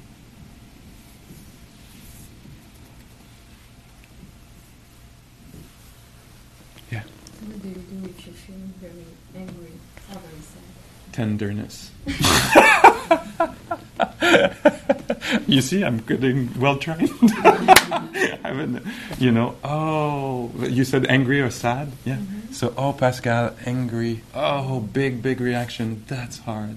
Yeah. 6.90 7.02
What 7.44 7.62
do 7.62 7.68
you 7.68 7.74
do 7.74 8.08
if 8.08 8.26
you 8.26 8.32
feel 8.32 8.56
very 8.80 9.04
angry 9.34 9.72
or 10.12 10.20
very 10.20 10.42
sad? 10.42 11.12
Tenderness. 11.12 11.90
you 15.54 15.60
see, 15.62 15.82
I'm 15.84 15.98
getting 15.98 16.50
well 16.58 16.76
trained. 16.78 17.10
You 19.18 19.30
know, 19.32 19.56
oh, 19.64 20.50
you 20.60 20.84
said 20.84 21.06
angry 21.06 21.40
or 21.40 21.50
sad? 21.50 21.92
Yeah. 22.04 22.16
Mhm. 22.16 22.52
So, 22.54 22.72
oh, 22.76 22.92
Pascal, 22.92 23.54
angry. 23.64 24.22
Oh, 24.34 24.80
big, 24.80 25.22
big 25.22 25.40
reaction. 25.40 26.04
That's 26.06 26.38
hard. 26.38 26.76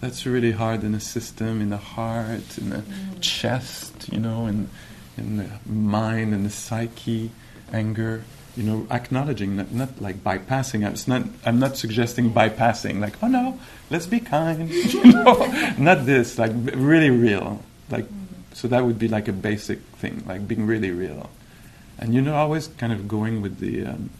That's 0.00 0.26
really 0.26 0.52
hard 0.52 0.82
in 0.82 0.92
the 0.92 1.00
system, 1.00 1.60
in 1.60 1.70
the 1.70 1.76
heart, 1.78 2.58
in 2.58 2.70
the 2.70 2.78
Mm. 2.82 3.20
chest, 3.20 4.08
you 4.12 4.18
know, 4.18 4.46
in, 4.46 4.68
in 5.16 5.36
the 5.36 5.46
mind, 5.70 6.34
in 6.34 6.42
the 6.44 6.50
psyche, 6.50 7.30
anger. 7.72 8.22
You 8.56 8.62
know, 8.64 8.86
acknowledging 8.90 9.56
that, 9.56 9.72
not 9.72 10.00
like 10.00 10.22
bypassing. 10.22 10.86
It's 10.88 11.08
not. 11.08 11.22
I'm 11.44 11.58
not 11.58 11.76
suggesting 11.76 12.32
bypassing. 12.32 13.00
Like, 13.00 13.16
oh 13.22 13.28
no, 13.28 13.58
let's 13.90 14.06
be 14.06 14.20
kind. 14.20 14.70
you 14.94 15.04
know, 15.12 15.34
not 15.78 16.06
this. 16.06 16.38
Like, 16.38 16.52
really 16.74 17.10
real. 17.10 17.62
Like, 17.90 18.06
so 18.52 18.68
that 18.68 18.84
would 18.84 18.98
be 18.98 19.08
like 19.08 19.28
a 19.28 19.32
basic 19.32 19.80
thing, 19.98 20.24
like 20.26 20.46
being 20.46 20.66
really 20.66 20.90
real. 20.90 21.30
And 21.98 22.14
you 22.14 22.20
know, 22.22 22.34
always 22.34 22.68
kind 22.68 22.92
of 22.92 23.06
going 23.08 23.42
with 23.42 23.58
the 23.58 23.86
um, 23.86 24.10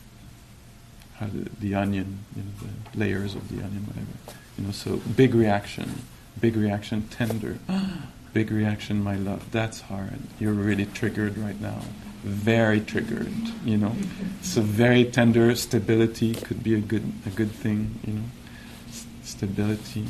how 1.16 1.26
the, 1.26 1.48
the 1.60 1.74
onion, 1.74 2.24
you 2.36 2.42
know, 2.42 2.50
the 2.92 2.98
layers 2.98 3.34
of 3.34 3.48
the 3.48 3.62
onion, 3.64 3.86
whatever. 3.86 4.06
You 4.58 4.66
know, 4.66 4.72
so 4.72 4.96
big 5.16 5.34
reaction, 5.34 6.02
big 6.40 6.56
reaction, 6.56 7.08
tender, 7.08 7.58
big 8.32 8.50
reaction, 8.50 9.02
my 9.02 9.16
love. 9.16 9.50
That's 9.50 9.80
hard. 9.82 10.18
You're 10.38 10.52
really 10.52 10.86
triggered 10.86 11.36
right 11.38 11.60
now, 11.60 11.80
very 12.22 12.80
triggered. 12.80 13.32
You 13.64 13.76
know, 13.78 13.92
so 14.42 14.60
very 14.60 15.04
tender 15.04 15.54
stability 15.56 16.34
could 16.34 16.62
be 16.62 16.74
a 16.74 16.80
good 16.80 17.12
a 17.26 17.30
good 17.30 17.50
thing. 17.50 17.98
You 18.06 18.12
know, 18.14 18.24
S- 18.88 19.06
stability, 19.24 20.06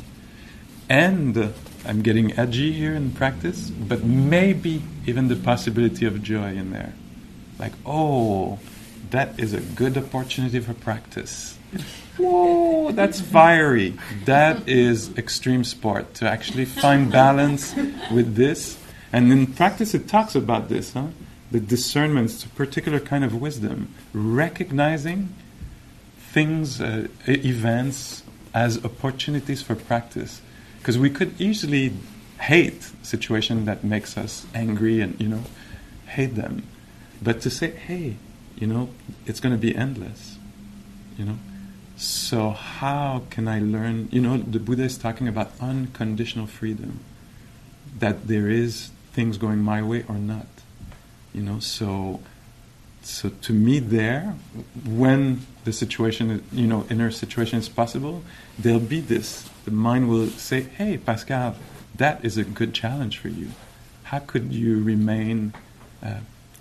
and 0.89 1.53
I'm 1.85 2.01
getting 2.01 2.37
edgy 2.37 2.71
here 2.71 2.95
in 2.95 3.11
practice, 3.11 3.69
but 3.69 4.03
maybe 4.03 4.81
even 5.05 5.27
the 5.27 5.35
possibility 5.35 6.05
of 6.05 6.23
joy 6.23 6.55
in 6.55 6.71
there, 6.71 6.93
like 7.59 7.73
oh. 7.85 8.59
That 9.11 9.39
is 9.39 9.53
a 9.53 9.61
good 9.61 9.97
opportunity 9.97 10.59
for 10.59 10.73
practice. 10.73 11.57
Whoa, 12.17 12.91
that's 12.91 13.21
fiery. 13.21 13.93
That 14.25 14.67
is 14.67 15.15
extreme 15.15 15.63
sport 15.63 16.15
to 16.15 16.27
actually 16.27 16.65
find 16.65 17.11
balance 17.11 17.75
with 18.11 18.35
this. 18.35 18.77
And 19.13 19.31
in 19.31 19.53
practice, 19.53 19.93
it 19.93 20.07
talks 20.07 20.33
about 20.33 20.69
this, 20.69 20.93
huh? 20.93 21.09
The 21.51 21.59
discernment, 21.59 22.31
it's 22.31 22.45
a 22.45 22.49
particular 22.49 22.99
kind 22.99 23.23
of 23.23 23.39
wisdom, 23.39 23.93
recognizing 24.11 25.29
things, 26.17 26.81
uh, 26.81 27.07
events 27.27 28.23
as 28.53 28.83
opportunities 28.83 29.61
for 29.61 29.75
practice. 29.75 30.41
Because 30.85 30.99
we 30.99 31.09
could 31.09 31.41
easily 31.41 31.93
hate 32.39 32.91
situation 33.01 33.65
that 33.65 33.83
makes 33.83 34.19
us 34.19 34.45
angry 34.53 35.01
and 35.01 35.19
you 35.19 35.27
know 35.27 35.41
hate 36.05 36.35
them, 36.35 36.61
but 37.19 37.41
to 37.41 37.49
say, 37.49 37.71
hey, 37.71 38.17
you 38.55 38.67
know, 38.67 38.89
it's 39.25 39.39
going 39.39 39.51
to 39.51 39.57
be 39.59 39.75
endless, 39.75 40.37
you 41.17 41.25
know. 41.25 41.39
So 41.97 42.51
how 42.51 43.23
can 43.31 43.47
I 43.47 43.57
learn? 43.57 44.09
You 44.11 44.21
know, 44.21 44.37
the 44.37 44.59
Buddha 44.59 44.83
is 44.83 44.95
talking 44.95 45.27
about 45.27 45.53
unconditional 45.59 46.45
freedom. 46.45 46.99
That 47.97 48.27
there 48.27 48.47
is 48.47 48.91
things 49.11 49.39
going 49.39 49.63
my 49.63 49.81
way 49.81 50.05
or 50.07 50.19
not. 50.19 50.45
You 51.33 51.41
know, 51.41 51.57
so 51.57 52.19
so 53.05 53.29
to 53.29 53.53
me 53.53 53.79
there, 53.79 54.35
when 54.85 55.45
the 55.63 55.71
situation, 55.71 56.43
you 56.51 56.67
know, 56.67 56.85
inner 56.89 57.11
situation 57.11 57.59
is 57.59 57.69
possible, 57.69 58.23
there'll 58.57 58.79
be 58.79 58.99
this. 58.99 59.47
The 59.65 59.71
mind 59.71 60.09
will 60.09 60.27
say, 60.29 60.61
"Hey, 60.61 60.97
Pascal, 60.97 61.55
that 61.95 62.25
is 62.25 62.37
a 62.37 62.43
good 62.43 62.73
challenge 62.73 63.17
for 63.19 63.29
you. 63.29 63.49
How 64.03 64.19
could 64.19 64.51
you 64.51 64.83
remain 64.83 65.53
uh, 66.03 66.19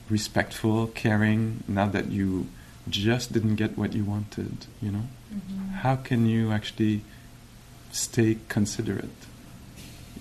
respectful, 0.09 0.89
caring, 0.89 1.65
now 1.67 1.87
that 1.89 2.11
you 2.11 2.47
just 2.89 3.33
didn't 3.33 3.57
get 3.57 3.77
what 3.79 3.93
you 3.95 4.05
wanted? 4.05 4.67
You 4.83 4.91
know." 4.93 5.07
Mhm. 5.35 5.73
how 5.83 5.97
can 5.97 6.27
you 6.27 6.53
actually 6.53 7.03
stay 7.91 8.39
considerate? 8.49 9.19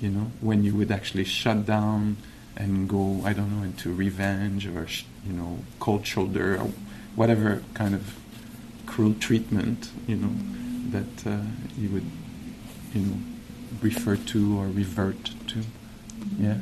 You 0.01 0.09
know, 0.09 0.31
when 0.41 0.63
you 0.63 0.73
would 0.75 0.89
actually 0.91 1.23
shut 1.25 1.65
down 1.67 2.17
and 2.55 2.87
go, 2.87 3.21
I 3.25 3.33
don't 3.33 3.55
know, 3.57 3.63
into 3.63 3.93
revenge 3.93 4.67
or 4.67 4.87
you 5.25 5.33
know, 5.33 5.59
cold 5.79 6.05
shoulder 6.05 6.55
or 6.57 6.69
whatever 7.15 7.63
kind 7.73 7.95
of 7.95 8.15
cruel 8.85 9.15
treatment, 9.19 9.89
you 10.07 10.15
know, 10.17 10.31
that 10.91 11.27
uh, 11.27 11.41
you 11.77 11.89
would, 11.89 12.05
you 12.93 13.01
know, 13.01 13.17
refer 13.81 14.15
to 14.15 14.59
or 14.59 14.67
revert 14.67 15.31
to. 15.47 15.61
Yeah. 16.39 16.57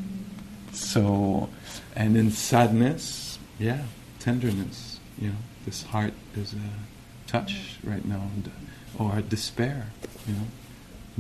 So, 0.72 1.50
and 1.96 2.16
in 2.16 2.32
sadness, 2.32 3.38
yeah, 3.60 3.84
tenderness. 4.20 5.00
You 5.20 5.30
know, 5.30 5.36
this 5.66 5.84
heart 5.84 6.14
is 6.36 6.54
a 6.54 7.28
touch 7.28 7.78
right 7.84 8.04
now, 8.06 8.22
and, 8.36 8.52
or 8.98 9.22
despair. 9.22 9.88
You 10.28 10.34
know, 10.36 10.48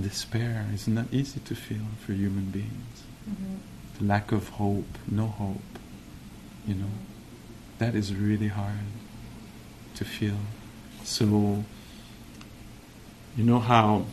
despair 0.01 0.67
is 0.73 0.87
not 0.87 1.07
easy 1.11 1.39
to 1.41 1.55
feel 1.55 1.85
for 2.05 2.13
human 2.13 2.45
beings. 2.45 3.03
Mhm. 3.29 3.57
Lack 3.99 4.31
of 4.31 4.49
hope, 4.49 4.97
no 5.07 5.27
hope. 5.27 5.61
You 6.67 6.75
know, 6.75 6.91
that 7.79 7.95
is 7.95 8.15
really 8.15 8.47
hard 8.47 8.79
to 9.95 10.05
feel. 10.05 10.37
So, 11.03 11.63
you 13.35 13.43
know 13.43 13.59
how 13.59 14.05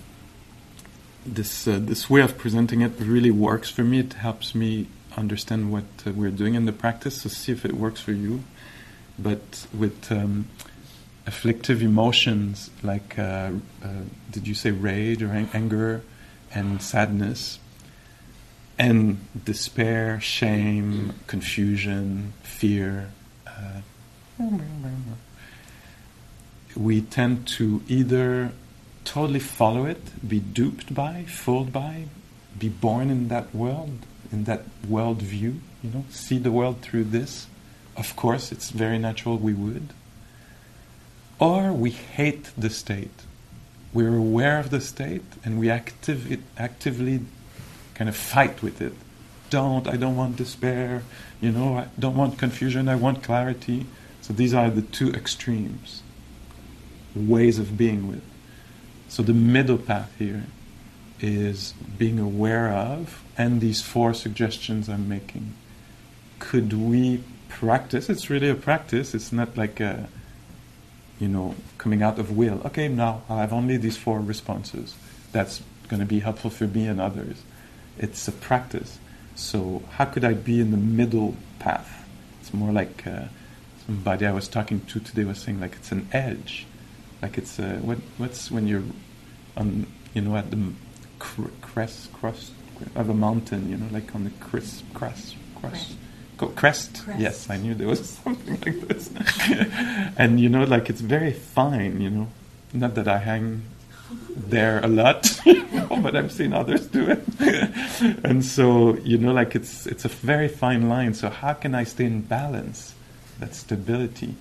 this 1.25 1.67
uh, 1.67 1.79
this 1.81 2.09
way 2.09 2.21
of 2.21 2.39
presenting 2.39 2.81
it 2.81 2.93
really 2.99 3.31
works 3.31 3.71
for 3.71 3.85
me. 3.85 4.01
It 4.01 4.15
helps 4.15 4.55
me 4.55 4.89
understand 5.17 5.73
what 5.73 5.85
uh, 6.07 6.13
we're 6.13 6.31
doing 6.31 6.55
in 6.55 6.65
the 6.65 6.73
practice. 6.73 7.23
So 7.23 7.29
see 7.29 7.53
if 7.53 7.65
it 7.65 7.75
works 7.75 8.01
for 8.01 8.13
you. 8.13 8.45
But 9.19 9.67
with 9.77 10.11
um, 10.13 10.49
afflictive 11.27 11.83
emotions 11.83 12.71
like 12.83 13.19
uh, 13.19 13.51
uh, 13.83 13.89
did 14.31 14.47
you 14.47 14.55
say 14.55 14.71
rage 14.71 15.23
or 15.23 15.31
ang- 15.31 15.51
anger 15.53 16.03
and 16.55 16.81
sadness 16.81 17.59
and 18.79 19.19
despair, 19.45 20.21
shame, 20.21 21.15
confusion, 21.27 22.33
fear. 22.43 23.11
Uh, 23.47 23.81
we 26.77 27.01
tend 27.01 27.47
to 27.49 27.83
either 27.89 28.53
totally 29.05 29.41
follow 29.41 29.85
it, 29.85 30.01
be 30.27 30.39
duped 30.39 30.95
by, 30.95 31.25
fooled 31.25 31.73
by, 31.73 32.05
be 32.57 32.69
born 32.69 33.11
in 33.11 33.29
that 33.29 33.55
world, 33.55 33.99
in 34.31 34.45
that 34.45 34.63
world 34.89 35.23
view, 35.23 35.61
you 35.83 35.91
know, 35.91 36.05
see 36.11 36.39
the 36.39 36.53
world 36.53 36.81
through 36.83 37.05
this. 37.05 37.47
Of 37.97 38.15
course, 38.15 38.53
it's 38.53 38.71
very 38.71 38.99
natural 38.99 39.39
we 39.39 39.55
would. 39.55 39.89
Or 41.41 41.73
we 41.73 41.91
hate 41.91 42.51
the 42.57 42.71
state. 42.71 43.23
we're 43.93 44.17
aware 44.17 44.59
of 44.61 44.69
the 44.71 44.81
state 44.81 45.25
and 45.45 45.59
we 45.59 45.71
active, 45.71 46.41
actively 46.59 47.21
kind 47.99 48.09
of 48.09 48.17
fight 48.17 48.63
with 48.63 48.81
it. 48.81 48.95
Don't, 49.51 49.89
I 49.89 49.97
don't 49.97 50.17
want 50.17 50.37
despair, 50.37 51.03
you 51.41 51.51
know, 51.51 51.79
I 51.79 51.89
don't 51.99 52.17
want 52.17 52.39
confusion, 52.39 52.89
I 52.89 52.95
want 52.95 53.23
clarity. 53.23 53.87
So 54.21 54.33
these 54.33 54.55
are 54.55 54.71
the 54.71 54.83
two 54.83 55.11
extremes, 55.13 56.03
ways 57.15 57.59
of 57.59 57.77
being 57.77 58.09
with. 58.09 58.23
So 59.09 59.23
the 59.23 59.35
middle 59.35 59.79
path 59.79 60.13
here 60.19 60.45
is 61.19 61.75
being 61.97 62.19
aware 62.19 62.71
of, 62.71 63.23
and 63.37 63.61
these 63.61 63.83
four 63.83 64.15
suggestions 64.15 64.89
I'm 64.89 65.09
making. 65.09 65.55
Could 66.39 66.73
we 66.73 67.25
practice? 67.49 68.09
It's 68.09 68.31
really 68.31 68.51
a 68.51 68.55
practice. 68.55 69.15
It's 69.15 69.33
not 69.33 69.57
like 69.57 69.81
a, 69.81 70.09
you 71.19 71.27
know, 71.27 71.57
coming 71.79 72.03
out 72.03 72.19
of 72.19 72.37
will. 72.37 72.61
Okay, 72.67 72.87
now 72.87 73.23
I 73.29 73.41
have 73.41 73.53
only 73.53 73.77
these 73.79 73.97
four 73.97 74.21
responses. 74.21 74.95
That's 75.33 75.63
going 75.89 76.01
to 76.01 76.07
be 76.07 76.21
helpful 76.21 76.51
for 76.51 76.67
me 76.67 76.87
and 76.87 77.01
others. 77.01 77.43
It's 77.99 78.27
a 78.29 78.33
practice. 78.33 78.99
So 79.35 79.83
how 79.91 80.07
could 80.07 80.25
I 80.25 80.35
be 80.35 80.61
in 80.61 80.71
the 80.71 80.77
middle 80.77 81.37
path? 81.59 82.07
It's 82.41 82.53
more 82.53 82.73
like 82.73 83.07
uh, 83.07 83.27
somebody 83.87 84.27
I 84.27 84.33
was 84.33 84.49
talking 84.49 84.81
to 84.87 85.01
today 85.01 85.25
was 85.25 85.39
saying 85.39 85.61
like 85.61 85.75
it's 85.75 85.93
an 85.93 86.09
edge, 86.13 86.67
like 87.23 87.39
it's 87.39 87.59
a, 87.59 87.77
what 87.77 87.99
what's 88.17 88.51
when 88.51 88.67
you're 88.67 88.83
on 89.57 89.87
you 90.15 90.23
know 90.23 90.37
at 90.37 90.51
the 90.51 90.73
cr- 91.19 91.55
crest 91.61 92.13
crest 92.13 92.53
of 92.95 93.09
a 93.09 93.15
mountain, 93.15 93.71
you 93.71 93.77
know, 93.77 93.89
like 93.93 94.15
on 94.15 94.25
the 94.25 94.31
crest 94.41 94.85
crest 94.95 95.37
crest. 95.61 95.95
Crest. 96.37 97.03
crest. 97.05 97.19
Yes, 97.19 97.51
I 97.51 97.57
knew 97.57 97.75
there 97.75 97.89
was 97.89 98.09
something 98.25 98.61
like 98.61 98.81
this. 98.89 99.11
and 100.17 100.39
you 100.39 100.49
know, 100.49 100.65
like 100.65 100.89
it's 100.89 101.01
very 101.01 101.33
fine, 101.33 102.01
you 102.01 102.11
know. 102.11 102.29
Not 102.73 102.95
that 102.95 103.09
I 103.09 103.19
hang 103.19 103.63
there 104.37 104.83
a 104.85 104.89
lot, 104.89 105.41
but 105.89 106.17
I've 106.17 106.33
seen 106.33 106.53
others 106.53 106.87
do 106.87 107.09
it. 107.11 107.25
and 108.25 108.45
so, 108.45 108.97
you 108.99 109.19
know, 109.19 109.33
like 109.33 109.55
it's 109.55 109.87
it's 109.87 110.05
a 110.05 110.09
very 110.09 110.49
fine 110.49 110.89
line. 110.89 111.15
So 111.15 111.29
how 111.29 111.55
can 111.55 111.75
I 111.75 111.85
stay 111.85 112.05
in 112.05 112.23
balance, 112.23 112.95
that 113.39 113.55
stability, 113.55 114.35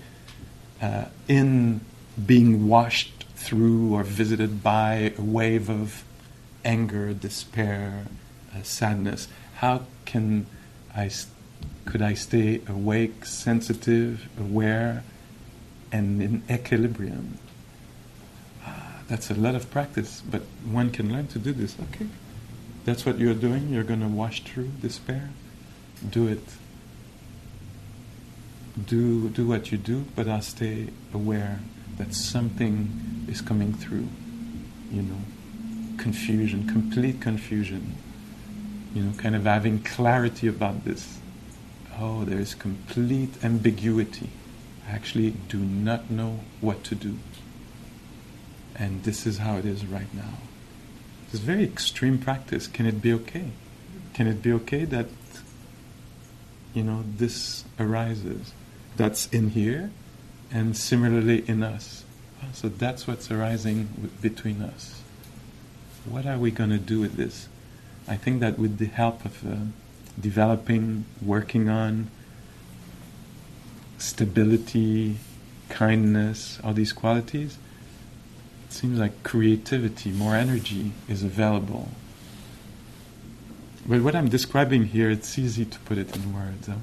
uh, 0.82 1.06
in 1.28 1.82
being 2.26 2.68
washed 2.68 3.26
through 3.36 3.94
or 3.94 4.04
visited 4.04 4.64
by 4.64 5.14
a 5.18 5.22
wave 5.22 5.70
of 5.70 6.04
anger, 6.64 7.14
despair, 7.14 8.06
uh, 8.56 8.64
sadness? 8.64 9.28
How 9.56 9.86
can 10.06 10.46
I 10.96 11.08
st- 11.10 11.34
could 11.86 12.02
I 12.02 12.14
stay 12.14 12.62
awake, 12.68 13.26
sensitive, 13.26 14.28
aware, 14.40 15.04
and 15.92 16.22
in 16.22 16.44
equilibrium? 16.50 17.40
That's 19.08 19.32
a 19.32 19.36
lot 19.36 19.56
of 19.56 19.72
practice, 19.72 20.22
but 20.30 20.42
one 20.70 20.90
can 20.90 21.12
learn 21.12 21.28
to 21.28 21.40
do 21.40 21.54
this. 21.54 21.76
Okay, 21.94 22.08
that's 22.86 23.06
what 23.06 23.20
you're 23.20 23.34
doing. 23.34 23.70
You're 23.70 23.84
going 23.84 24.02
to 24.02 24.08
wash 24.08 24.44
through 24.44 24.70
despair. 24.82 25.30
Do 26.10 26.28
it. 26.28 26.44
Do 28.86 29.30
do 29.30 29.48
what 29.48 29.72
you 29.72 29.78
do, 29.78 30.06
but 30.16 30.28
I'll 30.28 30.42
stay 30.42 30.90
aware 31.14 31.60
that 31.98 32.14
something 32.14 33.26
is 33.28 33.42
coming 33.42 33.74
through. 33.74 34.08
You 34.92 35.02
know, 35.04 35.20
confusion, 35.98 36.68
complete 36.68 37.22
confusion. 37.22 37.96
You 38.94 39.04
know, 39.04 39.14
kind 39.18 39.36
of 39.36 39.44
having 39.44 39.84
clarity 39.84 40.48
about 40.48 40.86
this 40.86 41.18
oh, 42.00 42.24
there 42.26 42.40
is 42.40 42.54
complete 42.56 43.44
ambiguity. 43.44 44.30
I 44.88 44.92
actually 44.92 45.32
do 45.50 45.58
not 45.58 46.10
know 46.10 46.40
what 46.62 46.84
to 46.86 46.96
do. 46.96 47.18
And 48.78 49.04
this 49.04 49.26
is 49.26 49.40
how 49.40 49.58
it 49.58 49.66
is 49.66 49.86
right 49.86 50.14
now. 50.14 50.38
It's 51.32 51.40
very 51.40 51.64
extreme 51.64 52.18
practice. 52.20 52.68
Can 52.68 52.86
it 52.86 53.02
be 53.02 53.12
okay? 53.14 53.52
Can 54.14 54.28
it 54.28 54.42
be 54.42 54.52
okay 54.54 54.86
that, 54.86 55.08
you 56.74 56.84
know, 56.84 57.04
this 57.18 57.66
arises? 57.80 58.54
That's 58.96 59.28
in 59.28 59.50
here 59.50 59.92
and 60.52 60.78
similarly 60.78 61.44
in 61.48 61.64
us. 61.64 62.04
So 62.54 62.70
that's 62.70 63.08
what's 63.08 63.30
arising 63.30 63.88
w- 63.96 64.10
between 64.22 64.62
us. 64.62 65.02
What 66.06 66.26
are 66.26 66.38
we 66.38 66.52
going 66.52 66.70
to 66.70 66.78
do 66.78 67.00
with 67.00 67.16
this? 67.16 67.50
I 68.08 68.16
think 68.16 68.40
that 68.40 68.58
with 68.58 68.78
the 68.78 68.86
help 68.86 69.26
of 69.26 69.46
uh, 69.46 69.56
developing, 70.20 71.06
working 71.22 71.68
on 71.68 72.10
stability, 73.98 75.18
kindness, 75.70 76.60
all 76.64 76.74
these 76.74 76.94
qualities, 76.94 77.58
it 78.68 78.74
seems 78.74 79.00
like 79.00 79.24
creativity, 79.24 80.12
more 80.12 80.36
energy 80.36 80.92
is 81.08 81.24
available. 81.24 81.90
But 83.88 84.02
what 84.02 84.16
I'm 84.16 84.28
describing 84.28 84.88
here, 84.88 85.10
it's 85.10 85.40
easy 85.40 85.64
to 85.64 85.80
put 85.80 85.98
it 85.98 86.14
in 86.14 86.34
words. 86.34 86.68
Huh? 86.68 86.74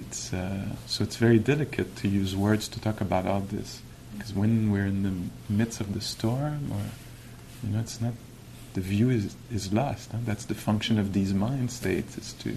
It's, 0.00 0.32
uh, 0.32 0.74
so 0.86 1.04
it's 1.04 1.16
very 1.16 1.38
delicate 1.38 1.94
to 1.96 2.08
use 2.08 2.34
words 2.34 2.66
to 2.68 2.80
talk 2.80 3.00
about 3.00 3.26
all 3.26 3.40
this. 3.40 3.80
Because 4.12 4.34
when 4.34 4.72
we're 4.72 4.86
in 4.86 5.02
the 5.04 5.52
midst 5.52 5.80
of 5.80 5.94
the 5.94 6.00
storm, 6.00 6.72
or 6.72 6.82
you 7.62 7.74
know, 7.74 7.80
it's 7.80 8.00
not 8.00 8.14
the 8.74 8.80
view 8.80 9.08
is, 9.10 9.36
is 9.52 9.72
lost. 9.72 10.10
Huh? 10.10 10.18
That's 10.24 10.44
the 10.44 10.54
function 10.54 10.98
of 10.98 11.12
these 11.12 11.32
mind 11.32 11.70
states, 11.70 12.18
is 12.18 12.32
to, 12.34 12.56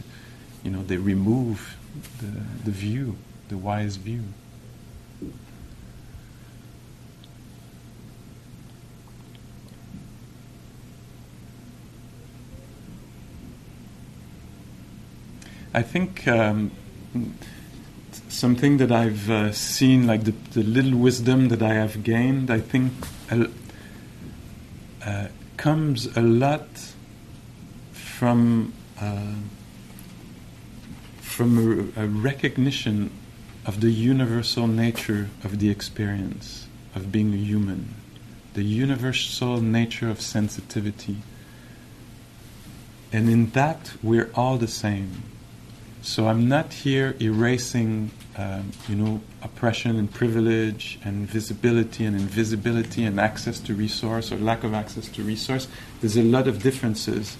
you 0.63 0.71
know, 0.71 0.81
they 0.81 0.97
remove 0.97 1.77
the, 2.19 2.65
the 2.65 2.71
view, 2.71 3.17
the 3.49 3.57
wise 3.57 3.97
view. 3.97 4.23
I 15.73 15.83
think 15.83 16.27
um, 16.27 16.71
something 18.27 18.77
that 18.77 18.91
I've 18.91 19.29
uh, 19.29 19.51
seen, 19.51 20.07
like 20.07 20.23
the, 20.23 20.31
the, 20.53 20.63
little 20.63 20.97
wisdom 20.97 21.49
that 21.49 21.61
I 21.61 21.73
have 21.75 22.03
gained, 22.03 22.49
I 22.49 22.59
think 22.59 22.91
uh, 25.05 25.27
comes 25.57 26.05
a 26.17 26.21
lot 26.21 26.67
from 27.91 28.73
uh, 28.99 29.33
from 31.21 31.93
a, 31.95 32.03
a, 32.03 32.07
recognition 32.07 33.11
of 33.65 33.79
the 33.79 33.91
universal 33.91 34.67
nature 34.67 35.29
of 35.43 35.59
the 35.59 35.69
experience 35.69 36.67
of 36.95 37.11
being 37.11 37.33
a 37.33 37.37
human, 37.37 37.93
the 38.55 38.63
universal 38.63 39.61
nature 39.61 40.09
of 40.09 40.19
sensitivity. 40.19 41.17
And 43.13 43.29
in 43.29 43.51
that, 43.51 43.93
we're 44.03 44.29
all 44.33 44.57
the 44.57 44.67
same. 44.67 45.23
So 46.01 46.27
I'm 46.27 46.47
not 46.47 46.71
here 46.71 47.15
erasing, 47.19 48.11
um, 48.37 48.71
you 48.87 48.95
know, 48.95 49.21
oppression 49.41 49.97
and 49.97 50.11
privilege 50.11 50.97
and 51.03 51.27
visibility 51.27 52.05
and 52.05 52.15
invisibility 52.15 53.03
and 53.03 53.19
access 53.19 53.59
to 53.61 53.73
resource 53.73 54.31
or 54.31 54.37
lack 54.37 54.63
of 54.63 54.73
access 54.73 55.09
to 55.09 55.23
resource. 55.23 55.67
There's 55.99 56.17
a 56.17 56.23
lot 56.23 56.47
of 56.47 56.63
differences 56.63 57.35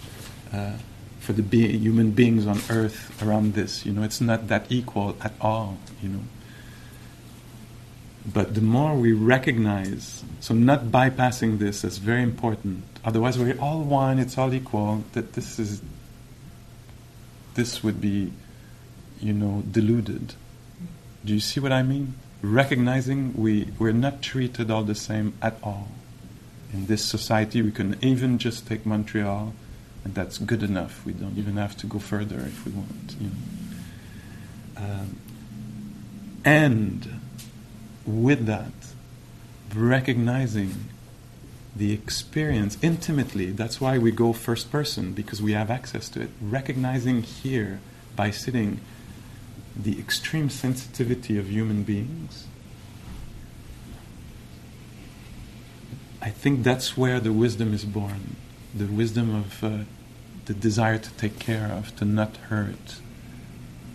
uh, 0.54 0.74
for 1.20 1.32
the 1.34 1.42
be- 1.42 1.78
human 1.78 2.12
beings 2.12 2.46
on 2.48 2.60
Earth 2.70 3.24
around 3.24 3.54
this. 3.54 3.86
You 3.86 3.94
know, 3.94 4.04
it's 4.04 4.20
not 4.20 4.50
that 4.50 4.66
equal 4.70 5.16
at 5.22 5.34
all. 5.40 5.78
You 6.02 6.10
know. 6.10 6.22
But 8.32 8.56
the 8.56 8.62
more 8.62 8.94
we 8.94 9.14
recognize, 9.14 10.24
so 10.42 10.54
not 10.54 10.86
bypassing 10.86 11.60
this 11.60 11.86
is 11.86 11.98
very 11.98 12.24
important. 12.24 12.84
Otherwise, 13.06 13.40
we're 13.40 13.58
all 13.60 13.82
one. 13.82 14.20
It's 14.20 14.38
all 14.38 14.54
equal. 14.54 15.06
That 15.14 15.34
this 15.34 15.60
is. 15.60 15.82
This 17.56 17.84
would 17.84 18.00
be 18.00 18.32
you 19.20 19.34
know, 19.34 19.64
deluded. 19.70 20.34
Do 21.26 21.34
you 21.34 21.40
see 21.40 21.60
what 21.60 21.72
I 21.72 21.84
mean? 21.84 22.16
Recognizing 22.42 23.34
we, 23.36 23.70
we're 23.78 23.92
not 23.92 24.22
treated 24.22 24.72
all 24.72 24.84
the 24.84 24.96
same 24.96 25.34
at 25.42 25.58
all. 25.62 25.90
In 26.74 26.86
this 26.86 27.04
society, 27.04 27.62
we 27.62 27.72
can 27.72 27.98
even 28.02 28.38
just 28.38 28.68
take 28.68 28.86
Montreal, 28.86 29.54
and 30.06 30.16
that's 30.16 30.38
good 30.38 30.64
enough. 30.64 31.06
We 31.06 31.14
don't 31.14 31.38
even 31.38 31.58
have 31.58 31.76
to 31.78 31.88
go 31.88 32.00
further 32.00 32.38
if 32.38 32.66
we 32.66 32.72
want. 32.72 33.16
You 33.20 33.28
know. 33.28 34.86
Um, 34.86 35.18
and 36.46 37.20
with 38.06 38.46
that, 38.46 38.72
recognizing 39.76 40.76
the 41.76 41.94
experience 41.94 42.78
intimately. 42.82 43.52
That's 43.52 43.80
why 43.80 43.98
we 43.98 44.12
go 44.12 44.34
first 44.34 44.72
person, 44.72 45.14
because 45.14 45.42
we 45.42 45.54
have 45.54 45.70
access 45.70 46.10
to 46.10 46.22
it. 46.22 46.30
Recognizing 46.42 47.24
here 47.24 47.80
by 48.16 48.32
sitting 48.32 48.82
the 49.82 49.98
extreme 49.98 50.50
sensitivity 50.50 51.38
of 51.40 51.50
human 51.50 51.84
beings, 51.84 52.48
I 56.22 56.30
think 56.30 56.64
that's 56.64 56.98
where 56.98 57.20
the 57.20 57.32
wisdom 57.32 57.74
is 57.74 57.86
born. 57.86 58.36
The 58.76 58.86
wisdom 58.86 59.34
of 59.34 59.64
uh, 59.64 59.78
the 60.46 60.54
desire 60.54 60.98
to 60.98 61.12
take 61.14 61.40
care 61.40 61.72
of, 61.72 61.96
to 61.98 62.06
not 62.06 62.36
hurt, 62.50 62.98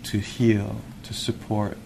to 0.04 0.18
heal, 0.18 0.80
to 1.02 1.12
support. 1.12 1.78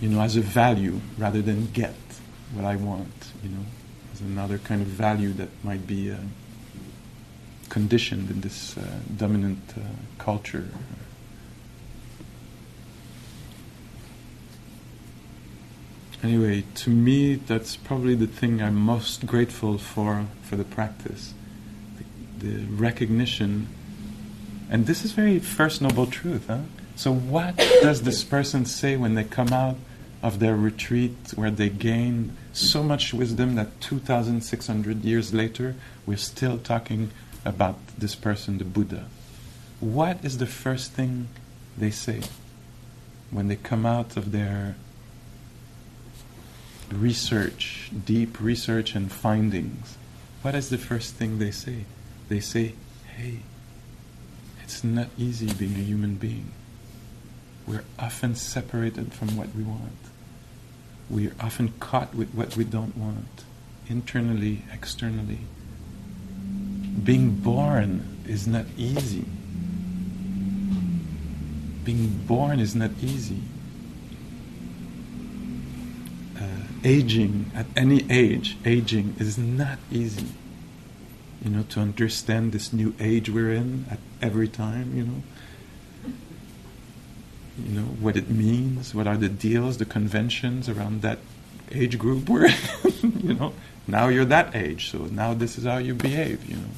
You 0.00 0.08
know, 0.08 0.20
as 0.20 0.36
a 0.36 0.40
value 0.40 1.00
rather 1.16 1.40
than 1.40 1.70
get. 1.72 1.94
what 2.52 2.64
I 2.66 2.76
want, 2.76 3.32
you 3.42 3.48
know, 3.48 3.64
as 4.12 4.20
another 4.20 4.58
kind 4.58 4.82
of 4.82 4.88
value 4.88 5.32
that 5.34 5.48
might 5.64 5.86
be 5.86 6.10
uh, 6.10 6.16
conditioned 7.68 8.30
in 8.30 8.42
this 8.42 8.76
uh, 8.76 8.82
dominant 9.16 9.62
uh, 9.76 9.80
culture. 10.18 10.68
Anyway, 16.22 16.62
to 16.76 16.90
me, 16.90 17.34
that's 17.34 17.74
probably 17.74 18.14
the 18.14 18.28
thing 18.28 18.62
I'm 18.62 18.76
most 18.76 19.26
grateful 19.26 19.76
for 19.76 20.26
for 20.42 20.54
the 20.54 20.64
practice, 20.64 21.34
the, 22.38 22.46
the 22.46 22.64
recognition. 22.66 23.66
And 24.70 24.86
this 24.86 25.04
is 25.04 25.12
very 25.12 25.40
first 25.40 25.82
noble 25.82 26.06
truth, 26.06 26.46
huh? 26.46 26.60
So, 26.94 27.12
what 27.12 27.56
does 27.56 28.02
this 28.02 28.22
person 28.22 28.66
say 28.66 28.96
when 28.96 29.14
they 29.14 29.24
come 29.24 29.52
out 29.52 29.76
of 30.22 30.38
their 30.38 30.56
retreat 30.56 31.16
where 31.34 31.50
they 31.50 31.68
gain 31.68 32.36
so 32.52 32.84
much 32.84 33.12
wisdom 33.12 33.56
that 33.56 33.80
2,600 33.80 35.04
years 35.04 35.34
later 35.34 35.74
we're 36.06 36.16
still 36.16 36.58
talking 36.58 37.10
about 37.44 37.76
this 37.98 38.14
person, 38.14 38.58
the 38.58 38.64
Buddha? 38.64 39.06
What 39.80 40.24
is 40.24 40.38
the 40.38 40.46
first 40.46 40.92
thing 40.92 41.28
they 41.76 41.90
say 41.90 42.20
when 43.32 43.48
they 43.48 43.56
come 43.56 43.84
out 43.84 44.16
of 44.16 44.30
their 44.30 44.76
research, 46.92 47.90
deep 48.04 48.40
research 48.40 48.94
and 48.94 49.10
findings? 49.10 49.96
What 50.42 50.54
is 50.54 50.70
the 50.70 50.78
first 50.78 51.14
thing 51.14 51.38
they 51.38 51.50
say? 51.50 51.84
They 52.28 52.40
say, 52.40 52.74
hey, 53.16 53.40
it's 54.62 54.82
not 54.82 55.08
easy 55.18 55.52
being 55.52 55.74
a 55.74 55.84
human 55.84 56.16
being. 56.16 56.50
We're 57.66 57.84
often 57.98 58.34
separated 58.34 59.12
from 59.12 59.36
what 59.36 59.54
we 59.54 59.62
want. 59.62 59.98
We 61.08 61.28
are 61.28 61.34
often 61.40 61.74
caught 61.78 62.14
with 62.14 62.32
what 62.34 62.56
we 62.56 62.64
don't 62.64 62.96
want, 62.96 63.44
internally, 63.88 64.62
externally. 64.72 65.40
Being 67.04 67.36
born 67.36 68.18
is 68.26 68.46
not 68.46 68.66
easy. 68.76 69.24
Being 71.84 72.08
born 72.26 72.60
is 72.60 72.74
not 72.74 72.90
easy. 73.02 73.42
Uh, 76.36 76.66
aging 76.84 77.50
at 77.54 77.66
any 77.76 78.10
age, 78.10 78.56
aging 78.64 79.16
is 79.18 79.38
not 79.38 79.78
easy. 79.90 80.26
You 81.44 81.50
know, 81.50 81.62
to 81.70 81.80
understand 81.80 82.52
this 82.52 82.72
new 82.72 82.94
age 83.00 83.28
we're 83.28 83.52
in 83.52 83.86
at 83.90 83.98
every 84.20 84.48
time, 84.48 84.96
you 84.96 85.04
know 85.04 85.22
you 87.58 87.80
know 87.80 87.86
what 88.00 88.16
it 88.16 88.30
means, 88.30 88.94
what 88.94 89.06
are 89.06 89.16
the 89.16 89.28
deals, 89.28 89.78
the 89.78 89.84
conventions 89.84 90.68
around 90.68 91.02
that 91.02 91.18
age 91.70 91.98
group 91.98 92.28
we're 92.28 92.46
in. 92.46 92.54
you 93.22 93.34
know, 93.34 93.52
now 93.86 94.08
you're 94.08 94.24
that 94.24 94.54
age, 94.54 94.90
so 94.90 94.98
now 94.98 95.34
this 95.34 95.58
is 95.58 95.64
how 95.64 95.78
you 95.78 95.94
behave. 95.94 96.44
You 96.48 96.56
know, 96.56 96.70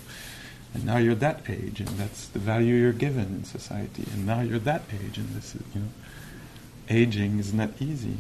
and 0.75 0.85
now 0.85 0.97
you're 0.97 1.15
that 1.17 1.49
age, 1.49 1.81
and 1.81 1.89
that's 1.91 2.27
the 2.27 2.39
value 2.39 2.75
you're 2.75 2.93
given 2.93 3.27
in 3.27 3.45
society. 3.45 4.05
And 4.13 4.27
now 4.27 4.41
you're 4.41 4.59
that 4.61 4.83
age, 4.93 5.19
and 5.19 5.29
this 5.35 5.55
is 5.55 5.63
you 5.75 5.83
know, 5.83 5.89
aging 6.89 7.39
is 7.39 7.55
not 7.55 7.71
easy. 7.81 8.17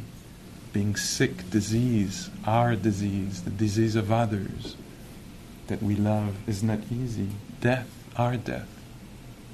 Being 0.74 0.96
sick, 0.96 1.48
disease, 1.50 2.30
our 2.44 2.74
disease, 2.74 3.44
the 3.44 3.50
disease 3.50 3.94
of 3.94 4.10
others 4.10 4.76
that 5.68 5.80
we 5.80 5.94
love 5.94 6.36
is 6.48 6.64
not 6.64 6.80
easy. 6.90 7.28
Death, 7.60 7.88
our 8.16 8.36
death, 8.36 8.66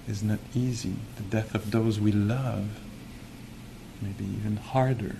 is 0.08 0.22
not 0.22 0.38
easy. 0.54 0.94
The 1.16 1.22
death 1.24 1.54
of 1.54 1.72
those 1.72 2.00
we 2.00 2.10
love 2.10 2.80
may 4.00 4.12
be 4.12 4.24
even 4.24 4.56
harder. 4.56 5.16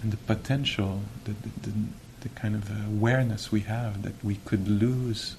And 0.00 0.12
the 0.12 0.18
potential, 0.18 1.02
the, 1.24 1.32
the, 1.32 1.70
the, 1.70 1.72
the 2.20 2.28
kind 2.28 2.54
of 2.54 2.70
awareness 2.86 3.50
we 3.50 3.62
have 3.62 4.02
that 4.02 4.24
we 4.24 4.36
could 4.44 4.68
lose 4.68 5.34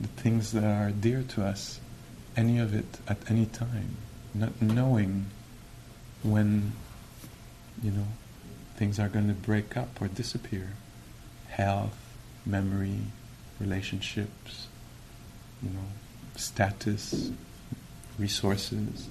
the 0.00 0.06
things 0.06 0.52
that 0.52 0.62
are 0.62 0.92
dear 0.92 1.24
to 1.30 1.44
us, 1.44 1.80
any 2.36 2.60
of 2.60 2.72
it 2.72 3.00
at 3.08 3.18
any 3.28 3.46
time, 3.46 3.96
not 4.32 4.62
knowing 4.62 5.26
when, 6.22 6.72
you 7.82 7.90
know, 7.90 8.06
things 8.76 8.98
are 8.98 9.08
going 9.08 9.28
to 9.28 9.34
break 9.34 9.76
up 9.76 10.00
or 10.00 10.08
disappear. 10.08 10.70
Health, 11.48 11.98
memory, 12.46 13.00
relationships, 13.60 14.68
you 15.62 15.70
know, 15.70 15.86
status, 16.36 17.30
resources. 18.18 19.08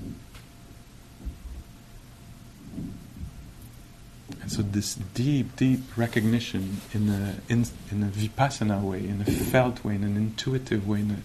And 4.42 4.52
so 4.52 4.62
this 4.62 4.96
deep, 4.96 5.56
deep 5.56 5.98
recognition 5.98 6.82
in 6.94 7.10
a, 7.10 7.36
in, 7.50 7.66
in 7.92 8.04
a 8.04 8.08
vipassana 8.08 8.82
way, 8.82 9.06
in 9.08 9.22
a 9.22 9.26
felt 9.26 9.84
way, 9.84 9.96
in 9.96 10.04
an 10.04 10.16
intuitive 10.16 10.88
way, 10.88 11.02
in 11.02 11.12
a, 11.12 11.18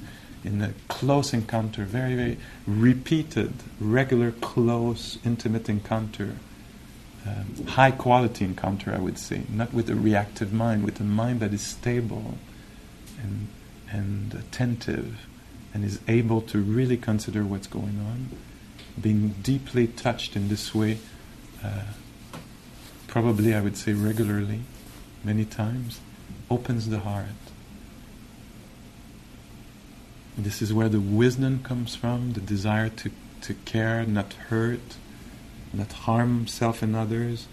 in 0.44 0.61
a 0.61 0.72
close 0.88 1.33
encounter, 1.33 1.85
very, 1.85 2.14
very 2.14 2.38
repeated, 2.66 3.52
regular, 3.81 4.33
close, 4.33 5.18
intimate 5.24 5.68
encounter, 5.68 6.37
um, 7.26 7.66
high 7.66 7.92
quality 7.92 8.44
encounter, 8.44 8.92
I 8.92 8.98
would 8.98 9.18
say, 9.18 9.42
not 9.48 9.72
with 9.72 9.88
a 9.88 9.94
reactive 9.94 10.52
mind, 10.52 10.85
with 10.85 11.00
a 11.00 11.05
mind 11.05 11.40
that 11.40 11.52
is 11.52 11.62
stable 11.62 12.38
and, 13.22 13.48
and 13.90 14.35
attentive 14.35 15.26
and 15.72 15.85
is 15.85 16.00
able 16.09 16.40
to 16.42 16.59
really 16.59 16.96
consider 16.96 17.44
what's 17.44 17.66
going 17.66 17.98
on, 18.00 18.28
being 19.00 19.35
deeply 19.42 19.87
touched 19.87 20.37
in 20.37 20.48
this 20.48 20.74
way, 20.74 20.98
uh, 21.64 21.85
probably 23.07 23.55
I 23.55 23.61
would 23.61 23.76
say 23.76 23.92
regularly, 23.92 24.61
many 25.22 25.44
times, 25.44 26.00
opens 26.50 26.88
the 26.88 27.00
heart. 27.00 27.26
This 30.37 30.62
is 30.62 30.73
where 30.73 30.88
the 30.88 31.01
wisdom 31.01 31.62
comes 31.62 31.95
from, 31.95 32.33
the 32.33 32.40
desire 32.40 32.88
to, 32.88 33.11
to 33.42 33.55
care, 33.64 34.05
not 34.07 34.33
hurt, 34.33 34.97
not 35.73 35.92
harm 35.92 36.47
self 36.47 36.83
and 36.83 36.97
others, 36.97 37.49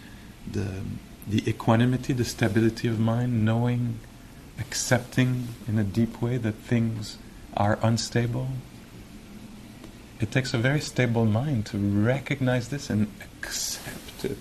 the, 0.49 0.81
the 1.27 1.47
equanimity, 1.49 2.13
the 2.13 2.25
stability 2.25 2.87
of 2.87 2.99
mind, 2.99 3.43
knowing, 3.43 3.99
accepting 4.59 5.49
in 5.67 5.77
a 5.77 5.83
deep 5.83 6.21
way 6.21 6.37
that 6.37 6.55
things 6.55 7.17
are 7.55 7.77
unstable. 7.81 8.47
It 10.21 10.31
takes 10.31 10.53
a 10.53 10.57
very 10.57 10.81
stable 10.81 11.25
mind 11.25 11.65
to 11.67 11.77
recognize 11.77 12.69
this 12.69 12.89
and 12.89 13.11
accept 13.21 14.25
it. 14.25 14.37